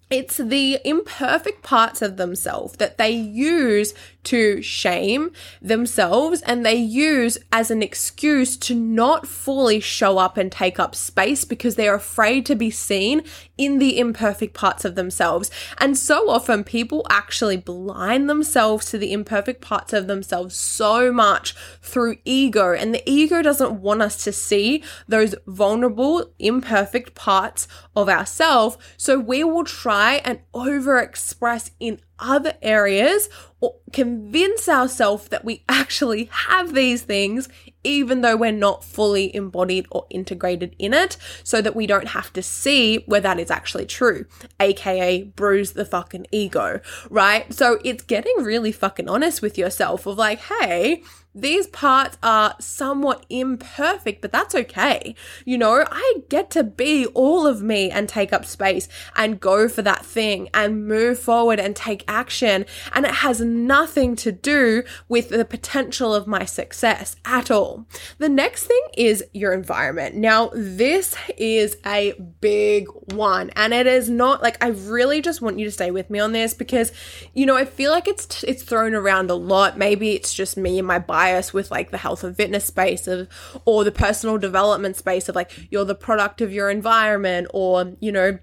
it's 0.10 0.38
the 0.38 0.80
imperfect 0.86 1.64
parts 1.64 2.02
of 2.02 2.16
themselves 2.16 2.78
that 2.78 2.98
they 2.98 3.10
use 3.10 3.94
to 4.28 4.62
shame 4.62 5.32
themselves 5.62 6.42
and 6.42 6.66
they 6.66 6.76
use 6.76 7.38
as 7.52 7.72
an 7.72 7.82
excuse 7.82 8.58
to 8.58 8.76
not 8.76 9.26
fully 9.26 9.80
show 9.80 10.18
up 10.18 10.38
and 10.38 10.52
take 10.52 10.80
up 10.80 10.96
space 10.96 11.46
because 11.46 11.76
they're 11.76 11.96
afraid 11.96 12.46
to 12.46 12.56
be 12.56 12.70
seen 12.70 13.24
in 13.58 13.80
the 13.80 13.98
imperfect 13.98 14.54
parts 14.54 14.86
of 14.86 14.96
themselves. 14.96 15.50
And 15.78 15.98
so 15.98 16.30
often 16.30 16.64
people 16.64 17.06
actually 17.10 17.58
blind 17.58 18.30
themselves 18.30 18.90
to 18.92 18.98
the 18.98 19.14
imperfect 19.14 19.62
parts 19.62 19.94
of 19.94 20.08
themselves 20.08 20.56
so 20.56 21.12
much 21.12 21.56
through 21.82 22.18
ego. 22.26 22.74
And 22.74 22.94
the 22.94 23.10
ego 23.10 23.42
doesn't 23.42 23.82
want 23.82 24.02
us 24.02 24.24
to 24.26 24.32
see 24.32 24.84
those 25.08 25.36
vulnerable, 25.48 26.32
imperfect 26.38 27.16
parts 27.16 27.68
of 27.96 28.10
ourselves. 28.10 28.78
So 28.98 29.18
we 29.18 29.44
will 29.44 29.64
try 29.64 30.16
and 30.26 30.40
overexpress 30.54 31.72
in 31.80 32.00
other 32.20 32.54
areas 32.62 33.30
or 33.60 33.76
convince 33.92 34.70
ourselves 34.70 35.30
that 35.30 35.44
we 35.44 35.64
actually 35.68 36.26
have 36.32 36.74
these 36.74 37.02
things, 37.02 37.50
even 37.84 38.22
though 38.22 38.36
we're 38.36 38.52
not 38.52 38.84
fully 38.84 39.36
embodied 39.36 39.88
or 39.90 40.06
integrated 40.10 40.76
in 40.78 40.94
it, 40.94 41.18
so 41.44 41.62
that 41.62 41.76
we 41.76 41.88
don't 41.88 42.10
have 42.10 42.32
to 42.34 42.44
see 42.44 42.98
where 43.08 43.22
that 43.22 43.40
is 43.40 43.50
actually 43.50 43.86
true, 43.86 44.26
aka 44.60 45.24
bruise 45.24 45.72
the 45.72 45.86
fucking 45.86 46.28
ego, 46.32 46.80
right? 47.10 47.52
So 47.54 47.80
it's 47.84 48.04
getting 48.04 48.36
really 48.44 48.72
fucking 48.72 49.10
honest 49.10 49.42
with 49.42 49.58
yourself 49.58 50.06
of 50.06 50.18
like, 50.18 50.40
hey, 50.40 51.04
these 51.42 51.68
parts 51.68 52.18
are 52.24 52.56
somewhat 52.60 53.26
imperfect, 53.30 54.22
but 54.22 54.32
that's 54.32 54.56
okay. 54.56 55.16
You 55.46 55.58
know, 55.58 55.86
I 55.90 56.16
get 56.30 56.50
to 56.52 56.64
be 56.64 57.06
all 57.08 57.46
of 57.46 57.62
me 57.62 57.92
and 57.92 58.10
take 58.10 58.34
up 58.34 58.46
space 58.46 58.88
and 59.16 59.40
go 59.40 59.70
for 59.70 59.82
that 59.84 60.06
thing 60.06 60.50
and 60.54 60.88
move 60.88 61.20
forward 61.20 61.60
and 61.60 61.76
take 61.76 62.04
action. 62.08 62.66
And 62.94 63.06
it 63.06 63.16
has 63.16 63.40
nothing 63.40 64.16
to 64.18 64.32
do 64.32 64.84
with 65.08 65.30
the 65.30 65.46
potential 65.46 66.14
of 66.14 66.28
my 66.28 66.46
success 66.46 67.16
at 67.24 67.52
all. 67.52 67.86
The 68.18 68.30
next 68.30 68.66
thing 68.66 68.82
is 68.98 69.24
your 69.34 69.54
environment. 69.54 70.16
Now, 70.16 70.50
this 70.54 71.16
is 71.38 71.78
a 71.86 72.14
big 72.42 72.88
one 73.14 73.52
and 73.52 73.74
it 73.74 73.88
is 73.88 74.10
not 74.10 74.42
like 74.42 74.64
I 74.64 74.70
really 74.70 75.22
just 75.22 75.42
want 75.42 75.60
you 75.60 75.66
to 75.66 75.72
stay 75.72 75.92
with 75.92 76.10
me 76.10 76.20
on 76.20 76.32
this 76.32 76.54
because 76.54 76.92
you 77.34 77.46
know, 77.46 77.56
I 77.56 77.66
feel 77.66 77.92
like 77.92 78.08
it's 78.08 78.44
it's 78.44 78.64
thrown 78.64 78.96
around 78.96 79.30
a 79.30 79.36
lot. 79.36 79.78
Maybe 79.78 80.14
it's 80.14 80.34
just 80.34 80.58
me 80.58 80.80
and 80.80 80.88
my 80.88 81.00
bias 81.00 81.27
bias 81.28 81.54
with 81.54 81.72
like 81.72 81.92
the 81.92 81.98
health 81.98 82.24
and 82.24 82.36
fitness 82.36 82.66
space 82.66 83.08
of 83.08 83.28
or 83.66 83.84
the 83.84 83.92
personal 83.92 84.38
development 84.38 84.96
space 84.96 85.28
of 85.28 85.36
like 85.36 85.52
you're 85.70 85.86
the 85.86 85.96
product 85.96 86.42
of 86.42 86.54
your 86.54 86.70
environment 86.70 87.48
or 87.54 87.96
you 88.00 88.12
know 88.12 88.38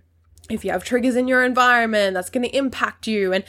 if 0.50 0.64
you 0.64 0.70
have 0.70 0.84
triggers 0.84 1.16
in 1.16 1.26
your 1.26 1.42
environment 1.44 2.14
that's 2.14 2.30
going 2.30 2.42
to 2.42 2.56
impact 2.56 3.06
you 3.06 3.32
and 3.32 3.44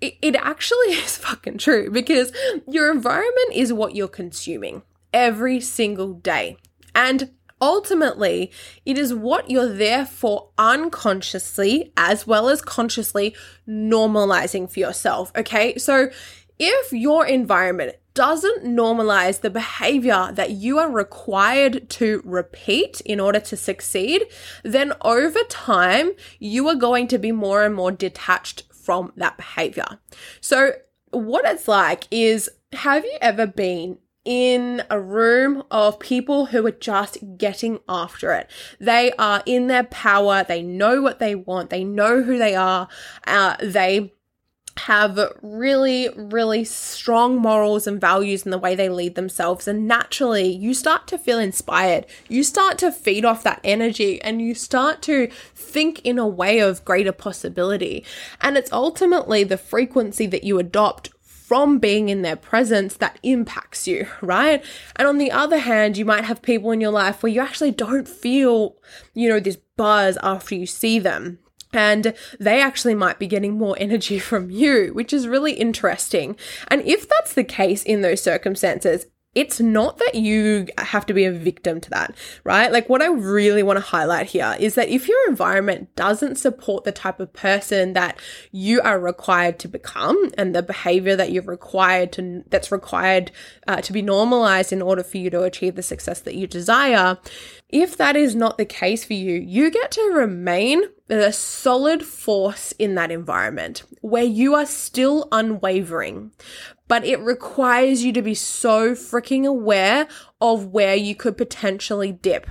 it, 0.00 0.14
it 0.20 0.36
actually 0.36 0.86
is 1.04 1.16
fucking 1.16 1.58
true 1.58 1.90
because 1.90 2.32
your 2.68 2.90
environment 2.90 3.52
is 3.52 3.72
what 3.72 3.94
you're 3.94 4.08
consuming 4.08 4.82
every 5.12 5.60
single 5.60 6.12
day 6.12 6.56
and 6.94 7.30
Ultimately, 7.60 8.52
it 8.84 8.98
is 8.98 9.14
what 9.14 9.50
you're 9.50 9.72
there 9.72 10.04
for 10.04 10.50
unconsciously 10.58 11.90
as 11.96 12.26
well 12.26 12.50
as 12.50 12.60
consciously 12.60 13.34
normalizing 13.66 14.70
for 14.70 14.78
yourself. 14.78 15.32
Okay. 15.34 15.78
So 15.78 16.10
if 16.58 16.92
your 16.92 17.26
environment 17.26 17.96
doesn't 18.14 18.64
normalize 18.64 19.42
the 19.42 19.50
behavior 19.50 20.30
that 20.32 20.50
you 20.50 20.78
are 20.78 20.90
required 20.90 21.88
to 21.90 22.22
repeat 22.24 23.02
in 23.02 23.20
order 23.20 23.38
to 23.38 23.56
succeed, 23.56 24.24
then 24.62 24.94
over 25.02 25.40
time, 25.50 26.12
you 26.38 26.66
are 26.68 26.74
going 26.74 27.08
to 27.08 27.18
be 27.18 27.30
more 27.30 27.62
and 27.62 27.74
more 27.74 27.92
detached 27.92 28.62
from 28.72 29.12
that 29.16 29.36
behavior. 29.36 29.98
So, 30.40 30.72
what 31.10 31.44
it's 31.44 31.68
like 31.68 32.08
is 32.10 32.48
have 32.72 33.04
you 33.04 33.18
ever 33.20 33.46
been 33.46 33.98
in 34.26 34.82
a 34.90 35.00
room 35.00 35.62
of 35.70 36.00
people 36.00 36.46
who 36.46 36.66
are 36.66 36.72
just 36.72 37.16
getting 37.38 37.78
after 37.88 38.32
it. 38.32 38.50
They 38.80 39.12
are 39.12 39.40
in 39.46 39.68
their 39.68 39.84
power. 39.84 40.42
They 40.42 40.62
know 40.62 41.00
what 41.00 41.20
they 41.20 41.36
want. 41.36 41.70
They 41.70 41.84
know 41.84 42.22
who 42.22 42.36
they 42.36 42.56
are. 42.56 42.88
Uh, 43.24 43.54
they 43.62 44.12
have 44.78 45.18
really, 45.42 46.08
really 46.16 46.64
strong 46.64 47.36
morals 47.36 47.86
and 47.86 48.00
values 48.00 48.44
in 48.44 48.50
the 48.50 48.58
way 48.58 48.74
they 48.74 48.88
lead 48.88 49.14
themselves. 49.14 49.66
And 49.66 49.88
naturally, 49.88 50.48
you 50.48 50.74
start 50.74 51.06
to 51.08 51.18
feel 51.18 51.38
inspired. 51.38 52.06
You 52.28 52.44
start 52.44 52.78
to 52.78 52.92
feed 52.92 53.24
off 53.24 53.42
that 53.44 53.60
energy 53.64 54.20
and 54.22 54.42
you 54.42 54.54
start 54.54 55.02
to 55.02 55.28
think 55.54 56.00
in 56.04 56.18
a 56.18 56.28
way 56.28 56.58
of 56.58 56.84
greater 56.84 57.12
possibility. 57.12 58.04
And 58.40 58.56
it's 58.56 58.72
ultimately 58.72 59.44
the 59.44 59.58
frequency 59.58 60.26
that 60.26 60.44
you 60.44 60.58
adopt 60.58 61.10
from 61.22 61.78
being 61.78 62.08
in 62.08 62.22
their 62.22 62.36
presence 62.36 62.96
that 62.96 63.18
impacts 63.22 63.86
you, 63.86 64.06
right? 64.20 64.64
And 64.96 65.08
on 65.08 65.18
the 65.18 65.30
other 65.30 65.58
hand, 65.58 65.96
you 65.96 66.04
might 66.04 66.24
have 66.24 66.42
people 66.42 66.70
in 66.70 66.80
your 66.80 66.90
life 66.90 67.22
where 67.22 67.32
you 67.32 67.40
actually 67.40 67.70
don't 67.70 68.08
feel, 68.08 68.76
you 69.14 69.28
know, 69.28 69.40
this 69.40 69.56
buzz 69.76 70.18
after 70.22 70.54
you 70.54 70.66
see 70.66 70.98
them 70.98 71.38
and 71.76 72.14
they 72.40 72.60
actually 72.60 72.94
might 72.94 73.18
be 73.18 73.26
getting 73.26 73.58
more 73.58 73.76
energy 73.78 74.18
from 74.30 74.50
you, 74.50 74.90
which 74.94 75.12
is 75.12 75.28
really 75.28 75.52
interesting. 75.52 76.36
And 76.68 76.82
if 76.82 77.08
that's 77.08 77.34
the 77.34 77.44
case 77.44 77.82
in 77.82 78.00
those 78.00 78.22
circumstances, 78.22 79.06
it's 79.36 79.60
not 79.60 79.98
that 79.98 80.14
you 80.14 80.66
have 80.78 81.04
to 81.04 81.12
be 81.12 81.26
a 81.26 81.30
victim 81.30 81.78
to 81.82 81.90
that, 81.90 82.16
right? 82.42 82.72
Like, 82.72 82.88
what 82.88 83.02
I 83.02 83.08
really 83.08 83.62
want 83.62 83.76
to 83.76 83.84
highlight 83.84 84.28
here 84.28 84.56
is 84.58 84.76
that 84.76 84.88
if 84.88 85.06
your 85.06 85.28
environment 85.28 85.94
doesn't 85.94 86.36
support 86.36 86.84
the 86.84 86.90
type 86.90 87.20
of 87.20 87.34
person 87.34 87.92
that 87.92 88.18
you 88.50 88.80
are 88.80 88.98
required 88.98 89.58
to 89.58 89.68
become 89.68 90.32
and 90.38 90.54
the 90.54 90.62
behavior 90.62 91.14
that 91.16 91.32
you're 91.32 91.42
required 91.42 92.12
to, 92.12 92.44
that's 92.48 92.72
required 92.72 93.30
uh, 93.68 93.82
to 93.82 93.92
be 93.92 94.00
normalized 94.00 94.72
in 94.72 94.80
order 94.80 95.04
for 95.04 95.18
you 95.18 95.28
to 95.28 95.42
achieve 95.42 95.74
the 95.74 95.82
success 95.82 96.20
that 96.20 96.34
you 96.34 96.46
desire, 96.46 97.18
if 97.68 97.96
that 97.98 98.16
is 98.16 98.34
not 98.34 98.56
the 98.56 98.64
case 98.64 99.04
for 99.04 99.12
you, 99.12 99.34
you 99.34 99.70
get 99.70 99.90
to 99.90 100.02
remain 100.14 100.82
a 101.08 101.32
solid 101.32 102.04
force 102.04 102.72
in 102.72 102.94
that 102.94 103.10
environment 103.10 103.82
where 104.00 104.24
you 104.24 104.54
are 104.54 104.66
still 104.66 105.28
unwavering, 105.30 106.32
but 106.88 107.04
it 107.04 107.18
requires 107.20 108.04
you 108.04 108.12
to 108.12 108.22
be 108.22 108.34
so 108.34 108.92
freaking 108.92 109.46
aware 109.46 110.08
of 110.40 110.66
where 110.66 110.94
you 110.94 111.14
could 111.14 111.36
potentially 111.36 112.12
dip. 112.12 112.46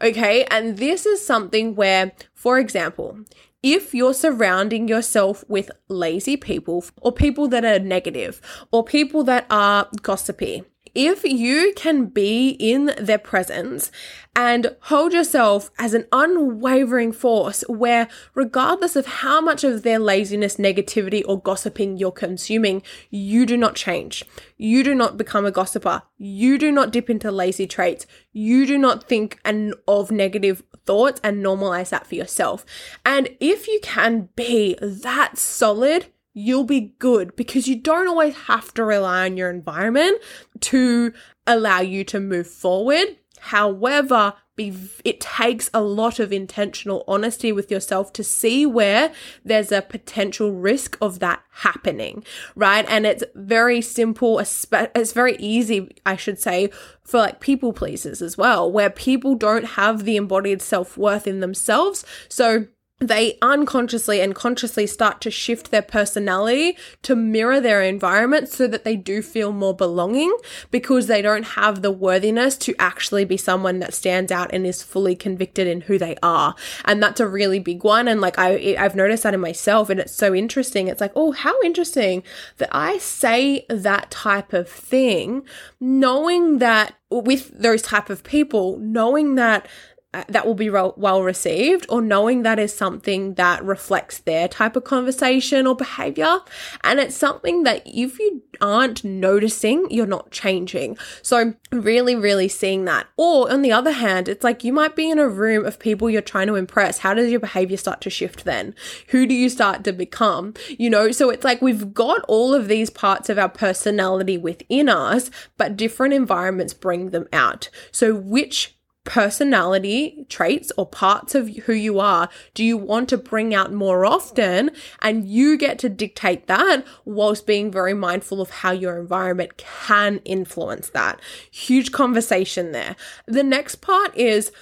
Okay. 0.00 0.44
And 0.50 0.76
this 0.78 1.06
is 1.06 1.24
something 1.24 1.74
where, 1.74 2.12
for 2.34 2.58
example, 2.58 3.18
if 3.62 3.94
you're 3.94 4.14
surrounding 4.14 4.88
yourself 4.88 5.44
with 5.48 5.70
lazy 5.88 6.36
people 6.36 6.84
or 7.00 7.12
people 7.12 7.46
that 7.48 7.64
are 7.64 7.78
negative 7.78 8.40
or 8.72 8.84
people 8.84 9.22
that 9.24 9.46
are 9.50 9.88
gossipy, 10.02 10.64
if 10.94 11.24
you 11.24 11.72
can 11.74 12.06
be 12.06 12.50
in 12.50 12.92
their 12.98 13.18
presence 13.18 13.90
and 14.34 14.76
hold 14.82 15.12
yourself 15.12 15.70
as 15.78 15.94
an 15.94 16.06
unwavering 16.10 17.12
force 17.12 17.62
where, 17.68 18.08
regardless 18.34 18.96
of 18.96 19.06
how 19.06 19.40
much 19.40 19.64
of 19.64 19.82
their 19.82 19.98
laziness, 19.98 20.56
negativity, 20.56 21.22
or 21.26 21.40
gossiping 21.40 21.98
you're 21.98 22.12
consuming, 22.12 22.82
you 23.10 23.44
do 23.44 23.56
not 23.56 23.74
change. 23.74 24.24
You 24.56 24.82
do 24.82 24.94
not 24.94 25.16
become 25.16 25.44
a 25.44 25.50
gossiper. 25.50 26.02
You 26.16 26.56
do 26.58 26.72
not 26.72 26.92
dip 26.92 27.10
into 27.10 27.30
lazy 27.30 27.66
traits. 27.66 28.06
You 28.32 28.66
do 28.66 28.78
not 28.78 29.08
think 29.08 29.38
and 29.44 29.74
of 29.86 30.10
negative 30.10 30.62
thoughts 30.86 31.20
and 31.22 31.44
normalize 31.44 31.90
that 31.90 32.06
for 32.06 32.14
yourself. 32.14 32.64
And 33.04 33.28
if 33.40 33.68
you 33.68 33.80
can 33.82 34.28
be 34.34 34.76
that 34.80 35.36
solid, 35.36 36.06
you'll 36.34 36.64
be 36.64 36.94
good 36.98 37.36
because 37.36 37.68
you 37.68 37.76
don't 37.76 38.08
always 38.08 38.34
have 38.34 38.72
to 38.74 38.84
rely 38.84 39.26
on 39.26 39.36
your 39.36 39.50
environment 39.50 40.20
to 40.60 41.12
allow 41.46 41.80
you 41.80 42.04
to 42.04 42.20
move 42.20 42.46
forward. 42.46 43.16
However, 43.40 44.34
be, 44.54 44.72
it 45.04 45.20
takes 45.20 45.70
a 45.72 45.80
lot 45.80 46.20
of 46.20 46.32
intentional 46.32 47.04
honesty 47.08 47.52
with 47.52 47.70
yourself 47.70 48.12
to 48.12 48.22
see 48.22 48.66
where 48.66 49.12
there's 49.44 49.72
a 49.72 49.82
potential 49.82 50.52
risk 50.52 50.96
of 51.00 51.18
that 51.20 51.42
happening, 51.50 52.22
right? 52.54 52.84
And 52.88 53.06
it's 53.06 53.24
very 53.34 53.80
simple, 53.80 54.38
it's 54.38 55.12
very 55.12 55.36
easy, 55.36 55.96
I 56.04 56.16
should 56.16 56.38
say, 56.38 56.70
for 57.02 57.18
like 57.18 57.40
people 57.40 57.72
pleasers 57.72 58.20
as 58.20 58.36
well, 58.36 58.70
where 58.70 58.90
people 58.90 59.34
don't 59.34 59.64
have 59.64 60.04
the 60.04 60.16
embodied 60.16 60.60
self 60.60 60.96
worth 60.96 61.26
in 61.26 61.40
themselves. 61.40 62.04
So 62.28 62.66
they 63.02 63.38
unconsciously 63.42 64.20
and 64.20 64.34
consciously 64.34 64.86
start 64.86 65.20
to 65.20 65.30
shift 65.30 65.70
their 65.70 65.82
personality 65.82 66.76
to 67.02 67.16
mirror 67.16 67.60
their 67.60 67.82
environment 67.82 68.48
so 68.48 68.66
that 68.66 68.84
they 68.84 68.96
do 68.96 69.22
feel 69.22 69.52
more 69.52 69.74
belonging 69.74 70.36
because 70.70 71.06
they 71.06 71.20
don't 71.20 71.42
have 71.42 71.82
the 71.82 71.90
worthiness 71.90 72.56
to 72.56 72.74
actually 72.78 73.24
be 73.24 73.36
someone 73.36 73.78
that 73.80 73.94
stands 73.94 74.30
out 74.30 74.52
and 74.52 74.66
is 74.66 74.82
fully 74.82 75.16
convicted 75.16 75.66
in 75.66 75.82
who 75.82 75.98
they 75.98 76.16
are. 76.22 76.54
And 76.84 77.02
that's 77.02 77.20
a 77.20 77.26
really 77.26 77.58
big 77.58 77.84
one. 77.84 78.08
And 78.08 78.20
like 78.20 78.38
I, 78.38 78.76
I've 78.78 78.96
noticed 78.96 79.24
that 79.24 79.34
in 79.34 79.40
myself 79.40 79.90
and 79.90 80.00
it's 80.00 80.14
so 80.14 80.34
interesting. 80.34 80.88
It's 80.88 81.00
like, 81.00 81.12
oh, 81.16 81.32
how 81.32 81.60
interesting 81.62 82.22
that 82.58 82.68
I 82.72 82.98
say 82.98 83.66
that 83.68 84.10
type 84.10 84.52
of 84.52 84.68
thing, 84.68 85.42
knowing 85.80 86.58
that 86.58 86.94
with 87.10 87.50
those 87.58 87.82
type 87.82 88.08
of 88.10 88.24
people, 88.24 88.78
knowing 88.78 89.34
that 89.34 89.66
Uh, 90.14 90.22
that 90.28 90.46
will 90.46 90.54
be 90.54 90.68
re- 90.68 90.92
well 90.96 91.22
received 91.22 91.86
or 91.88 92.02
knowing 92.02 92.42
that 92.42 92.58
is 92.58 92.74
something 92.74 93.32
that 93.34 93.64
reflects 93.64 94.18
their 94.18 94.46
type 94.46 94.76
of 94.76 94.84
conversation 94.84 95.66
or 95.66 95.74
behavior. 95.74 96.40
And 96.84 97.00
it's 97.00 97.16
something 97.16 97.62
that 97.62 97.80
if 97.86 98.18
you 98.18 98.42
aren't 98.60 99.02
noticing 99.04 99.90
you're 99.90 100.04
not 100.04 100.30
changing. 100.30 100.98
So 101.22 101.54
really 101.70 102.14
really 102.14 102.48
seeing 102.48 102.84
that. 102.84 103.06
Or 103.16 103.50
on 103.50 103.62
the 103.62 103.72
other 103.72 103.92
hand 103.92 104.28
it's 104.28 104.44
like 104.44 104.64
you 104.64 104.72
might 104.74 104.94
be 104.94 105.10
in 105.10 105.18
a 105.18 105.26
room 105.26 105.64
of 105.64 105.78
people 105.78 106.10
you're 106.10 106.20
trying 106.20 106.48
to 106.48 106.56
impress. 106.56 106.98
How 106.98 107.14
does 107.14 107.30
your 107.30 107.40
behavior 107.40 107.78
start 107.78 108.02
to 108.02 108.10
shift 108.10 108.44
then? 108.44 108.74
Who 109.08 109.26
do 109.26 109.32
you 109.32 109.48
start 109.48 109.82
to 109.84 109.94
become? 109.94 110.52
You 110.68 110.90
know 110.90 111.10
so 111.10 111.30
it's 111.30 111.44
like 111.44 111.62
we've 111.62 111.94
got 111.94 112.22
all 112.28 112.52
of 112.52 112.68
these 112.68 112.90
parts 112.90 113.30
of 113.30 113.38
our 113.38 113.48
personality 113.48 114.36
within 114.36 114.90
us 114.90 115.30
but 115.56 115.74
different 115.74 116.12
environments 116.12 116.74
bring 116.74 117.10
them 117.10 117.28
out. 117.32 117.70
So 117.90 118.14
which 118.14 118.76
personality 119.04 120.24
traits 120.28 120.70
or 120.76 120.86
parts 120.86 121.34
of 121.34 121.48
who 121.48 121.72
you 121.72 121.98
are 121.98 122.28
do 122.54 122.64
you 122.64 122.76
want 122.76 123.08
to 123.08 123.18
bring 123.18 123.54
out 123.54 123.72
more 123.72 124.06
often? 124.06 124.70
And 125.00 125.28
you 125.28 125.56
get 125.56 125.78
to 125.80 125.88
dictate 125.88 126.46
that 126.46 126.84
whilst 127.04 127.46
being 127.46 127.70
very 127.70 127.94
mindful 127.94 128.40
of 128.40 128.50
how 128.50 128.70
your 128.70 128.98
environment 128.98 129.56
can 129.56 130.18
influence 130.24 130.90
that. 130.90 131.20
Huge 131.50 131.92
conversation 131.92 132.72
there. 132.72 132.96
The 133.26 133.42
next 133.42 133.76
part 133.76 134.16
is 134.16 134.52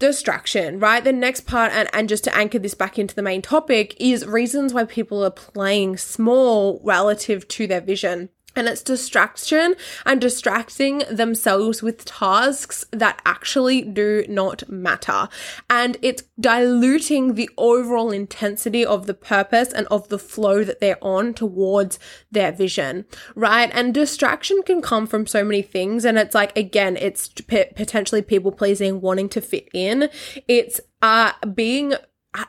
distraction, 0.00 0.80
right? 0.80 1.04
The 1.04 1.12
next 1.12 1.42
part, 1.42 1.72
and, 1.72 1.88
and 1.92 2.08
just 2.08 2.24
to 2.24 2.36
anchor 2.36 2.58
this 2.58 2.74
back 2.74 2.98
into 2.98 3.14
the 3.14 3.22
main 3.22 3.42
topic, 3.42 3.94
is 4.00 4.26
reasons 4.26 4.74
why 4.74 4.84
people 4.84 5.22
are 5.24 5.30
playing 5.30 5.98
small 5.98 6.80
relative 6.82 7.46
to 7.48 7.66
their 7.68 7.82
vision. 7.82 8.30
And 8.56 8.68
it's 8.68 8.82
distraction 8.82 9.74
and 10.04 10.20
distracting 10.20 11.02
themselves 11.10 11.82
with 11.82 12.04
tasks 12.04 12.84
that 12.90 13.22
actually 13.24 13.82
do 13.82 14.24
not 14.28 14.68
matter. 14.68 15.28
And 15.68 15.96
it's 16.02 16.24
diluting 16.38 17.34
the 17.34 17.48
overall 17.56 18.10
intensity 18.10 18.84
of 18.84 19.06
the 19.06 19.14
purpose 19.14 19.72
and 19.72 19.86
of 19.86 20.08
the 20.08 20.18
flow 20.18 20.64
that 20.64 20.80
they're 20.80 21.02
on 21.02 21.34
towards 21.34 21.98
their 22.30 22.52
vision, 22.52 23.04
right? 23.34 23.70
And 23.72 23.94
distraction 23.94 24.62
can 24.62 24.82
come 24.82 25.06
from 25.06 25.26
so 25.26 25.44
many 25.44 25.62
things. 25.62 26.04
And 26.04 26.18
it's 26.18 26.34
like, 26.34 26.56
again, 26.56 26.96
it's 26.96 27.28
p- 27.28 27.66
potentially 27.76 28.22
people 28.22 28.52
pleasing, 28.52 29.00
wanting 29.00 29.28
to 29.30 29.40
fit 29.40 29.68
in. 29.72 30.08
It's 30.48 30.80
uh, 31.02 31.32
being 31.54 31.94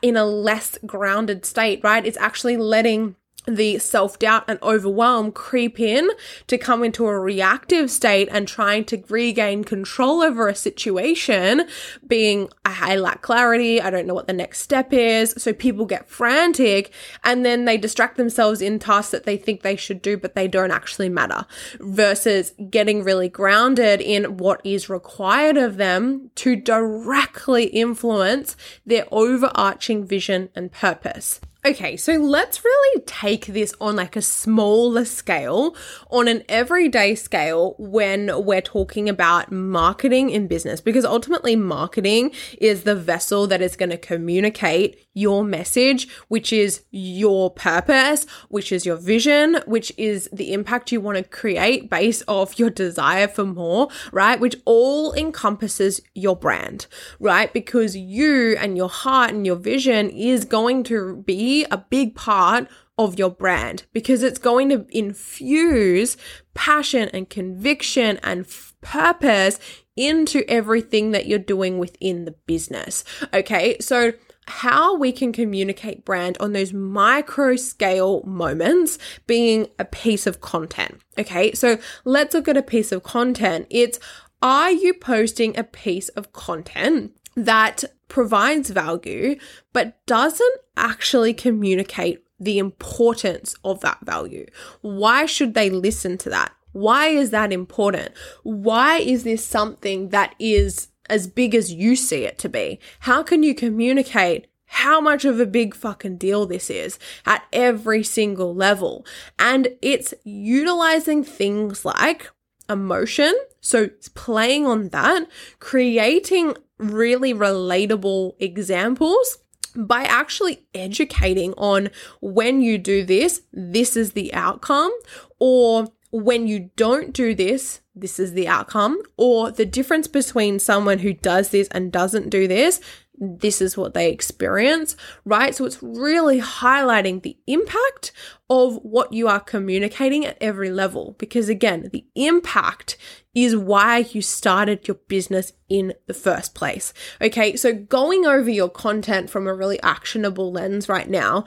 in 0.01 0.15
a 0.15 0.25
less 0.25 0.77
grounded 0.85 1.45
state, 1.45 1.81
right? 1.83 2.05
It's 2.05 2.17
actually 2.17 2.57
letting 2.57 3.15
the 3.45 3.79
self 3.79 4.19
doubt 4.19 4.45
and 4.47 4.59
overwhelm 4.61 5.31
creep 5.31 5.79
in 5.79 6.09
to 6.47 6.57
come 6.57 6.83
into 6.83 7.07
a 7.07 7.19
reactive 7.19 7.89
state 7.89 8.29
and 8.31 8.47
trying 8.47 8.85
to 8.85 9.03
regain 9.09 9.63
control 9.63 10.21
over 10.21 10.47
a 10.47 10.55
situation, 10.55 11.67
being 12.05 12.49
I 12.65 12.95
lack 12.97 13.21
clarity, 13.21 13.81
I 13.81 13.89
don't 13.89 14.07
know 14.07 14.13
what 14.13 14.27
the 14.27 14.33
next 14.33 14.59
step 14.59 14.93
is. 14.93 15.33
So 15.37 15.53
people 15.53 15.85
get 15.85 16.09
frantic 16.09 16.93
and 17.23 17.45
then 17.45 17.65
they 17.65 17.77
distract 17.77 18.17
themselves 18.17 18.61
in 18.61 18.79
tasks 18.79 19.11
that 19.11 19.25
they 19.25 19.37
think 19.37 19.61
they 19.61 19.75
should 19.75 20.01
do, 20.01 20.17
but 20.17 20.35
they 20.35 20.47
don't 20.47 20.71
actually 20.71 21.09
matter 21.09 21.45
versus 21.79 22.53
getting 22.69 23.03
really 23.03 23.29
grounded 23.29 24.01
in 24.01 24.37
what 24.37 24.61
is 24.63 24.89
required 24.89 25.57
of 25.57 25.77
them 25.77 26.29
to 26.35 26.55
directly 26.55 27.65
influence 27.65 28.55
their 28.85 29.05
overarching 29.11 30.05
vision 30.05 30.49
and 30.55 30.71
purpose. 30.71 31.41
Okay, 31.63 31.95
so 31.95 32.13
let's 32.13 32.65
really 32.65 33.03
take 33.05 33.45
this 33.45 33.71
on 33.79 33.95
like 33.95 34.15
a 34.15 34.21
smaller 34.23 35.05
scale, 35.05 35.75
on 36.09 36.27
an 36.27 36.41
everyday 36.49 37.13
scale 37.13 37.75
when 37.77 38.31
we're 38.43 38.61
talking 38.61 39.07
about 39.07 39.51
marketing 39.51 40.31
in 40.31 40.47
business, 40.47 40.81
because 40.81 41.05
ultimately 41.05 41.55
marketing 41.55 42.31
is 42.59 42.81
the 42.81 42.95
vessel 42.95 43.45
that 43.45 43.61
is 43.61 43.75
going 43.75 43.91
to 43.91 43.97
communicate 43.97 45.07
your 45.13 45.43
message, 45.43 46.07
which 46.27 46.53
is 46.53 46.83
your 46.91 47.51
purpose, 47.51 48.25
which 48.49 48.71
is 48.71 48.85
your 48.85 48.95
vision, 48.95 49.59
which 49.65 49.91
is 49.97 50.29
the 50.31 50.53
impact 50.53 50.91
you 50.91 51.01
want 51.01 51.17
to 51.17 51.23
create 51.23 51.89
based 51.89 52.23
off 52.27 52.57
your 52.57 52.69
desire 52.69 53.27
for 53.27 53.45
more, 53.45 53.89
right? 54.11 54.39
Which 54.39 54.55
all 54.65 55.13
encompasses 55.13 56.01
your 56.13 56.35
brand, 56.35 56.87
right? 57.19 57.51
Because 57.51 57.95
you 57.95 58.55
and 58.57 58.77
your 58.77 58.89
heart 58.89 59.31
and 59.31 59.45
your 59.45 59.57
vision 59.57 60.09
is 60.09 60.45
going 60.45 60.83
to 60.85 61.23
be 61.25 61.65
a 61.65 61.77
big 61.77 62.15
part 62.15 62.67
of 62.97 63.17
your 63.17 63.31
brand 63.31 63.85
because 63.93 64.21
it's 64.21 64.37
going 64.37 64.69
to 64.69 64.85
infuse 64.91 66.17
passion 66.53 67.09
and 67.13 67.29
conviction 67.29 68.19
and 68.21 68.45
f- 68.45 68.75
purpose 68.81 69.59
into 69.95 70.43
everything 70.47 71.11
that 71.11 71.25
you're 71.25 71.39
doing 71.39 71.79
within 71.79 72.25
the 72.25 72.35
business. 72.45 73.03
Okay, 73.33 73.77
so 73.79 74.13
how 74.47 74.95
we 74.95 75.11
can 75.11 75.31
communicate 75.31 76.03
brand 76.03 76.37
on 76.39 76.53
those 76.53 76.73
micro 76.73 77.55
scale 77.55 78.23
moments 78.23 78.97
being 79.27 79.67
a 79.77 79.85
piece 79.85 80.25
of 80.27 80.41
content. 80.41 80.99
Okay, 81.17 81.53
so 81.53 81.77
let's 82.05 82.33
look 82.33 82.47
at 82.47 82.57
a 82.57 82.63
piece 82.63 82.91
of 82.91 83.03
content. 83.03 83.67
It's 83.69 83.99
are 84.41 84.71
you 84.71 84.93
posting 84.93 85.57
a 85.57 85.63
piece 85.63 86.09
of 86.09 86.33
content 86.33 87.15
that 87.35 87.83
provides 88.07 88.69
value, 88.69 89.37
but 89.71 90.05
doesn't 90.05 90.57
actually 90.75 91.33
communicate 91.33 92.23
the 92.39 92.57
importance 92.57 93.55
of 93.63 93.81
that 93.81 93.99
value. 94.01 94.45
Why 94.81 95.25
should 95.25 95.53
they 95.53 95.69
listen 95.69 96.17
to 96.19 96.29
that? 96.29 96.51
Why 96.73 97.07
is 97.07 97.29
that 97.29 97.53
important? 97.53 98.11
Why 98.43 98.97
is 98.97 99.23
this 99.23 99.45
something 99.45 100.09
that 100.09 100.35
is 100.39 100.87
as 101.11 101.27
big 101.27 101.53
as 101.53 101.71
you 101.71 101.95
see 101.95 102.23
it 102.23 102.39
to 102.39 102.49
be? 102.49 102.79
How 103.01 103.21
can 103.21 103.43
you 103.43 103.53
communicate 103.53 104.47
how 104.65 105.01
much 105.01 105.25
of 105.25 105.39
a 105.39 105.45
big 105.45 105.75
fucking 105.75 106.15
deal 106.15 106.45
this 106.45 106.69
is 106.69 106.97
at 107.25 107.43
every 107.53 108.03
single 108.03 108.55
level? 108.55 109.05
And 109.37 109.67
it's 109.81 110.13
utilizing 110.23 111.23
things 111.23 111.85
like 111.85 112.31
emotion. 112.69 113.33
So 113.59 113.89
playing 114.15 114.65
on 114.65 114.89
that, 114.89 115.27
creating 115.59 116.55
really 116.79 117.33
relatable 117.33 118.33
examples 118.39 119.37
by 119.75 120.03
actually 120.03 120.65
educating 120.73 121.53
on 121.53 121.89
when 122.21 122.61
you 122.61 122.77
do 122.77 123.03
this, 123.05 123.41
this 123.53 123.95
is 123.95 124.13
the 124.13 124.33
outcome, 124.33 124.91
or 125.39 125.87
when 126.11 126.47
you 126.47 126.69
don't 126.75 127.13
do 127.13 127.33
this, 127.33 127.81
this 127.95 128.19
is 128.19 128.33
the 128.33 128.47
outcome, 128.47 129.01
or 129.17 129.51
the 129.51 129.65
difference 129.65 130.07
between 130.07 130.59
someone 130.59 130.99
who 130.99 131.13
does 131.13 131.49
this 131.49 131.67
and 131.69 131.91
doesn't 131.91 132.29
do 132.29 132.47
this, 132.47 132.81
this 133.21 133.61
is 133.61 133.77
what 133.77 133.93
they 133.93 134.11
experience, 134.11 134.95
right? 135.25 135.53
So 135.53 135.65
it's 135.65 135.81
really 135.83 136.41
highlighting 136.41 137.21
the 137.21 137.37
impact 137.45 138.11
of 138.49 138.77
what 138.77 139.13
you 139.13 139.27
are 139.27 139.39
communicating 139.39 140.25
at 140.25 140.37
every 140.41 140.71
level. 140.71 141.15
Because 141.19 141.47
again, 141.47 141.89
the 141.93 142.03
impact 142.15 142.97
is 143.35 143.55
why 143.55 143.99
you 143.99 144.23
started 144.23 144.87
your 144.87 144.95
business 145.07 145.53
in 145.69 145.93
the 146.07 146.15
first 146.15 146.55
place. 146.55 146.93
Okay. 147.21 147.55
So 147.55 147.73
going 147.73 148.25
over 148.25 148.49
your 148.49 148.69
content 148.69 149.29
from 149.29 149.47
a 149.47 149.53
really 149.53 149.81
actionable 149.83 150.51
lens 150.51 150.89
right 150.89 151.09
now, 151.09 151.45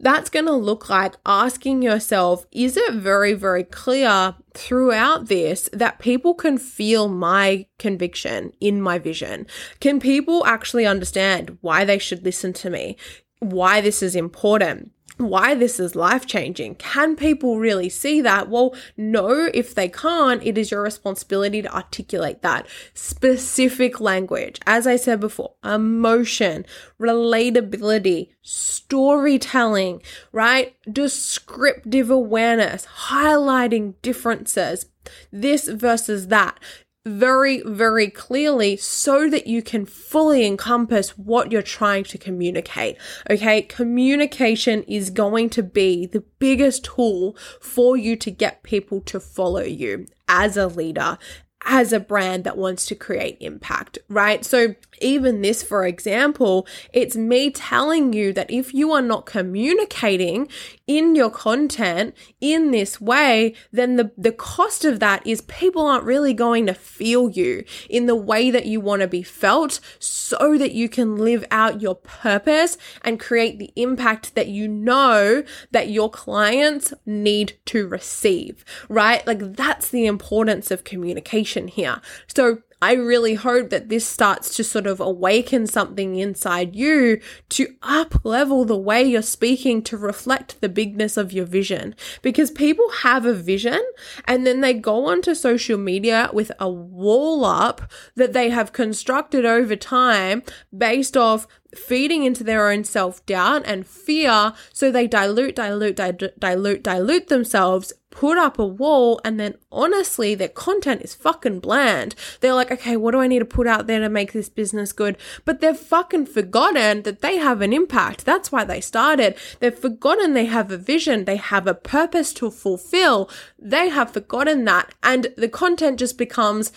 that's 0.00 0.30
going 0.30 0.46
to 0.46 0.52
look 0.52 0.88
like 0.88 1.14
asking 1.26 1.82
yourself, 1.82 2.46
is 2.50 2.76
it 2.76 2.94
very, 2.94 3.34
very 3.34 3.64
clear 3.64 4.34
throughout 4.54 5.28
this 5.28 5.68
that 5.72 5.98
people 5.98 6.34
can 6.34 6.58
feel 6.58 7.08
my 7.08 7.66
conviction 7.78 8.52
in 8.60 8.80
my 8.80 8.98
vision? 8.98 9.46
Can 9.78 10.00
people 10.00 10.44
actually 10.46 10.86
understand 10.86 11.58
why 11.60 11.84
they 11.84 11.98
should 11.98 12.24
listen 12.24 12.52
to 12.54 12.70
me? 12.70 12.96
Why 13.40 13.80
this 13.80 14.02
is 14.02 14.16
important? 14.16 14.92
Why 15.28 15.54
this 15.54 15.78
is 15.78 15.94
life 15.94 16.26
changing. 16.26 16.76
Can 16.76 17.16
people 17.16 17.58
really 17.58 17.88
see 17.88 18.20
that? 18.20 18.48
Well, 18.48 18.74
no, 18.96 19.50
if 19.52 19.74
they 19.74 19.88
can't, 19.88 20.42
it 20.42 20.56
is 20.56 20.70
your 20.70 20.82
responsibility 20.82 21.62
to 21.62 21.74
articulate 21.74 22.42
that 22.42 22.66
specific 22.94 24.00
language. 24.00 24.60
As 24.66 24.86
I 24.86 24.96
said 24.96 25.20
before, 25.20 25.54
emotion, 25.64 26.64
relatability, 27.00 28.28
storytelling, 28.42 30.02
right? 30.32 30.74
Descriptive 30.90 32.10
awareness, 32.10 32.86
highlighting 33.06 33.94
differences, 34.02 34.86
this 35.32 35.68
versus 35.68 36.28
that 36.28 36.58
very, 37.06 37.62
very 37.64 38.08
clearly 38.08 38.76
so 38.76 39.28
that 39.30 39.46
you 39.46 39.62
can 39.62 39.86
fully 39.86 40.46
encompass 40.46 41.16
what 41.16 41.50
you're 41.50 41.62
trying 41.62 42.04
to 42.04 42.18
communicate. 42.18 42.96
Okay. 43.28 43.62
Communication 43.62 44.82
is 44.84 45.10
going 45.10 45.50
to 45.50 45.62
be 45.62 46.06
the 46.06 46.24
biggest 46.38 46.84
tool 46.84 47.36
for 47.60 47.96
you 47.96 48.16
to 48.16 48.30
get 48.30 48.62
people 48.62 49.00
to 49.02 49.18
follow 49.18 49.62
you 49.62 50.06
as 50.28 50.56
a 50.56 50.66
leader, 50.66 51.18
as 51.64 51.92
a 51.92 52.00
brand 52.00 52.44
that 52.44 52.56
wants 52.56 52.86
to 52.86 52.94
create 52.94 53.36
impact, 53.40 53.98
right? 54.08 54.44
So 54.44 54.74
even 55.00 55.42
this, 55.42 55.62
for 55.62 55.84
example, 55.84 56.66
it's 56.92 57.16
me 57.16 57.50
telling 57.50 58.12
you 58.12 58.32
that 58.32 58.50
if 58.50 58.72
you 58.72 58.92
are 58.92 59.02
not 59.02 59.26
communicating 59.26 60.48
in 60.86 61.14
your 61.14 61.30
content 61.30 62.14
in 62.40 62.70
this 62.70 63.00
way, 63.00 63.54
then 63.72 63.96
the, 63.96 64.10
the 64.16 64.32
cost 64.32 64.84
of 64.84 65.00
that 65.00 65.24
is 65.26 65.42
people 65.42 65.86
aren't 65.86 66.04
really 66.04 66.34
going 66.34 66.66
to 66.66 66.74
feel 66.74 67.30
you 67.30 67.64
in 67.88 68.06
the 68.06 68.16
way 68.16 68.50
that 68.50 68.66
you 68.66 68.80
want 68.80 69.02
to 69.02 69.08
be 69.08 69.22
felt 69.22 69.80
so 69.98 70.56
that 70.58 70.72
you 70.72 70.88
can 70.88 71.16
live 71.16 71.44
out 71.50 71.82
your 71.82 71.94
purpose 71.94 72.76
and 73.02 73.20
create 73.20 73.58
the 73.58 73.72
impact 73.76 74.34
that 74.34 74.48
you 74.48 74.66
know 74.66 75.44
that 75.70 75.90
your 75.90 76.10
clients 76.10 76.92
need 77.04 77.52
to 77.66 77.86
receive, 77.86 78.64
right? 78.88 79.26
Like 79.26 79.56
that's 79.56 79.88
the 79.90 80.06
importance 80.06 80.70
of 80.70 80.84
communication 80.84 81.49
here. 81.68 82.00
So 82.26 82.62
I 82.82 82.94
really 82.94 83.34
hope 83.34 83.68
that 83.70 83.90
this 83.90 84.06
starts 84.06 84.54
to 84.56 84.64
sort 84.64 84.86
of 84.86 85.00
awaken 85.00 85.66
something 85.66 86.16
inside 86.16 86.74
you 86.74 87.20
to 87.50 87.74
up 87.82 88.24
level 88.24 88.64
the 88.64 88.76
way 88.76 89.02
you're 89.02 89.20
speaking 89.20 89.82
to 89.82 89.98
reflect 89.98 90.60
the 90.62 90.68
bigness 90.68 91.18
of 91.18 91.30
your 91.30 91.44
vision. 91.44 91.94
Because 92.22 92.50
people 92.50 92.88
have 93.02 93.26
a 93.26 93.34
vision 93.34 93.82
and 94.24 94.46
then 94.46 94.62
they 94.62 94.72
go 94.72 95.06
onto 95.06 95.34
social 95.34 95.76
media 95.76 96.30
with 96.32 96.50
a 96.58 96.70
wall 96.70 97.44
up 97.44 97.82
that 98.14 98.32
they 98.32 98.48
have 98.48 98.72
constructed 98.72 99.44
over 99.44 99.76
time 99.76 100.42
based 100.76 101.18
off 101.18 101.46
feeding 101.74 102.24
into 102.24 102.42
their 102.42 102.70
own 102.70 102.84
self 102.84 103.24
doubt 103.26 103.62
and 103.66 103.86
fear. 103.86 104.54
So 104.72 104.90
they 104.90 105.06
dilute, 105.06 105.56
dilute, 105.56 105.96
dilute, 105.96 106.40
dilute, 106.40 106.82
dilute 106.82 107.28
themselves, 107.28 107.92
put 108.10 108.36
up 108.36 108.58
a 108.58 108.66
wall, 108.66 109.20
and 109.24 109.38
then 109.38 109.54
honestly, 109.70 110.34
their 110.34 110.48
content 110.48 111.02
is 111.02 111.14
fucking 111.14 111.60
bland. 111.60 112.14
They're 112.40 112.54
like, 112.54 112.70
okay, 112.70 112.96
what 112.96 113.12
do 113.12 113.20
I 113.20 113.26
need 113.26 113.38
to 113.38 113.44
put 113.44 113.66
out 113.66 113.86
there 113.86 114.00
to 114.00 114.08
make 114.08 114.32
this 114.32 114.48
business 114.48 114.92
good? 114.92 115.16
But 115.44 115.60
they've 115.60 115.76
fucking 115.76 116.26
forgotten 116.26 117.02
that 117.02 117.20
they 117.20 117.36
have 117.38 117.60
an 117.60 117.72
impact. 117.72 118.24
That's 118.24 118.50
why 118.50 118.64
they 118.64 118.80
started. 118.80 119.36
They've 119.60 119.76
forgotten 119.76 120.34
they 120.34 120.46
have 120.46 120.70
a 120.70 120.76
vision, 120.76 121.24
they 121.24 121.36
have 121.36 121.66
a 121.66 121.74
purpose 121.74 122.32
to 122.34 122.50
fulfill. 122.50 123.30
They 123.58 123.88
have 123.88 124.12
forgotten 124.12 124.64
that. 124.64 124.92
And 125.02 125.28
the 125.36 125.48
content 125.48 125.98
just 125.98 126.18
becomes 126.18 126.72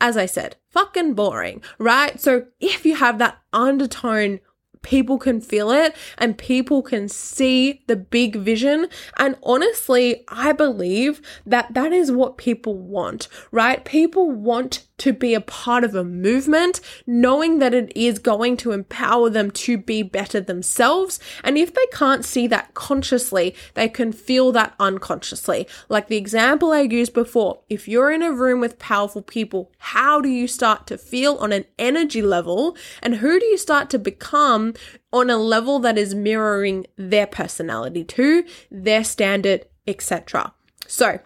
as 0.00 0.16
I 0.16 0.26
said, 0.26 0.56
fucking 0.70 1.14
boring, 1.14 1.62
right? 1.78 2.20
So 2.20 2.46
if 2.60 2.84
you 2.84 2.96
have 2.96 3.18
that 3.18 3.38
undertone 3.52 4.40
people 4.86 5.18
can 5.18 5.40
feel 5.40 5.70
it 5.72 5.94
and 6.16 6.38
people 6.38 6.80
can 6.80 7.08
see 7.08 7.82
the 7.88 7.96
big 7.96 8.36
vision. 8.36 8.88
And 9.18 9.36
honestly, 9.42 10.24
I 10.28 10.52
believe 10.52 11.20
that 11.44 11.74
that 11.74 11.92
is 11.92 12.12
what 12.12 12.38
people 12.38 12.74
want, 12.74 13.26
right? 13.50 13.84
People 13.84 14.30
want 14.30 14.86
to 14.98 15.12
be 15.12 15.34
a 15.34 15.40
part 15.40 15.84
of 15.84 15.94
a 15.94 16.04
movement, 16.04 16.80
knowing 17.06 17.58
that 17.58 17.74
it 17.74 17.92
is 17.96 18.18
going 18.18 18.56
to 18.58 18.72
empower 18.72 19.30
them 19.30 19.50
to 19.50 19.76
be 19.76 20.02
better 20.02 20.40
themselves. 20.40 21.20
And 21.44 21.58
if 21.58 21.74
they 21.74 21.86
can't 21.92 22.24
see 22.24 22.46
that 22.48 22.74
consciously, 22.74 23.54
they 23.74 23.88
can 23.88 24.12
feel 24.12 24.52
that 24.52 24.74
unconsciously. 24.80 25.66
Like 25.88 26.08
the 26.08 26.16
example 26.16 26.72
I 26.72 26.80
used 26.80 27.14
before, 27.14 27.60
if 27.68 27.88
you're 27.88 28.10
in 28.10 28.22
a 28.22 28.32
room 28.32 28.60
with 28.60 28.78
powerful 28.78 29.22
people, 29.22 29.72
how 29.78 30.20
do 30.20 30.28
you 30.28 30.48
start 30.48 30.86
to 30.88 30.98
feel 30.98 31.36
on 31.36 31.52
an 31.52 31.66
energy 31.78 32.22
level? 32.22 32.76
And 33.02 33.16
who 33.16 33.38
do 33.38 33.46
you 33.46 33.58
start 33.58 33.90
to 33.90 33.98
become 33.98 34.74
on 35.12 35.30
a 35.30 35.36
level 35.36 35.78
that 35.80 35.96
is 35.96 36.14
mirroring 36.14 36.86
their 36.96 37.26
personality 37.26 38.04
to 38.04 38.44
their 38.70 39.02
standard, 39.02 39.64
etc. 39.86 40.52
So, 40.86 41.20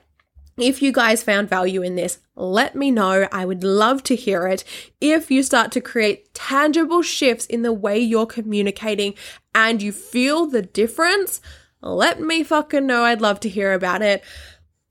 if 0.62 0.82
you 0.82 0.92
guys 0.92 1.22
found 1.22 1.48
value 1.48 1.82
in 1.82 1.94
this, 1.94 2.18
let 2.34 2.74
me 2.74 2.90
know. 2.90 3.28
I 3.32 3.44
would 3.44 3.64
love 3.64 4.02
to 4.04 4.16
hear 4.16 4.46
it. 4.46 4.64
If 5.00 5.30
you 5.30 5.42
start 5.42 5.72
to 5.72 5.80
create 5.80 6.32
tangible 6.34 7.02
shifts 7.02 7.46
in 7.46 7.62
the 7.62 7.72
way 7.72 7.98
you're 7.98 8.26
communicating 8.26 9.14
and 9.54 9.82
you 9.82 9.92
feel 9.92 10.46
the 10.46 10.62
difference, 10.62 11.40
let 11.82 12.20
me 12.20 12.42
fucking 12.42 12.86
know. 12.86 13.04
I'd 13.04 13.20
love 13.20 13.40
to 13.40 13.48
hear 13.48 13.72
about 13.72 14.02
it. 14.02 14.22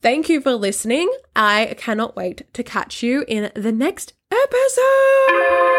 Thank 0.01 0.29
you 0.29 0.41
for 0.41 0.53
listening. 0.53 1.11
I 1.35 1.75
cannot 1.77 2.15
wait 2.15 2.51
to 2.53 2.63
catch 2.63 3.03
you 3.03 3.25
in 3.27 3.51
the 3.53 3.71
next 3.71 4.13
episode. 4.31 5.78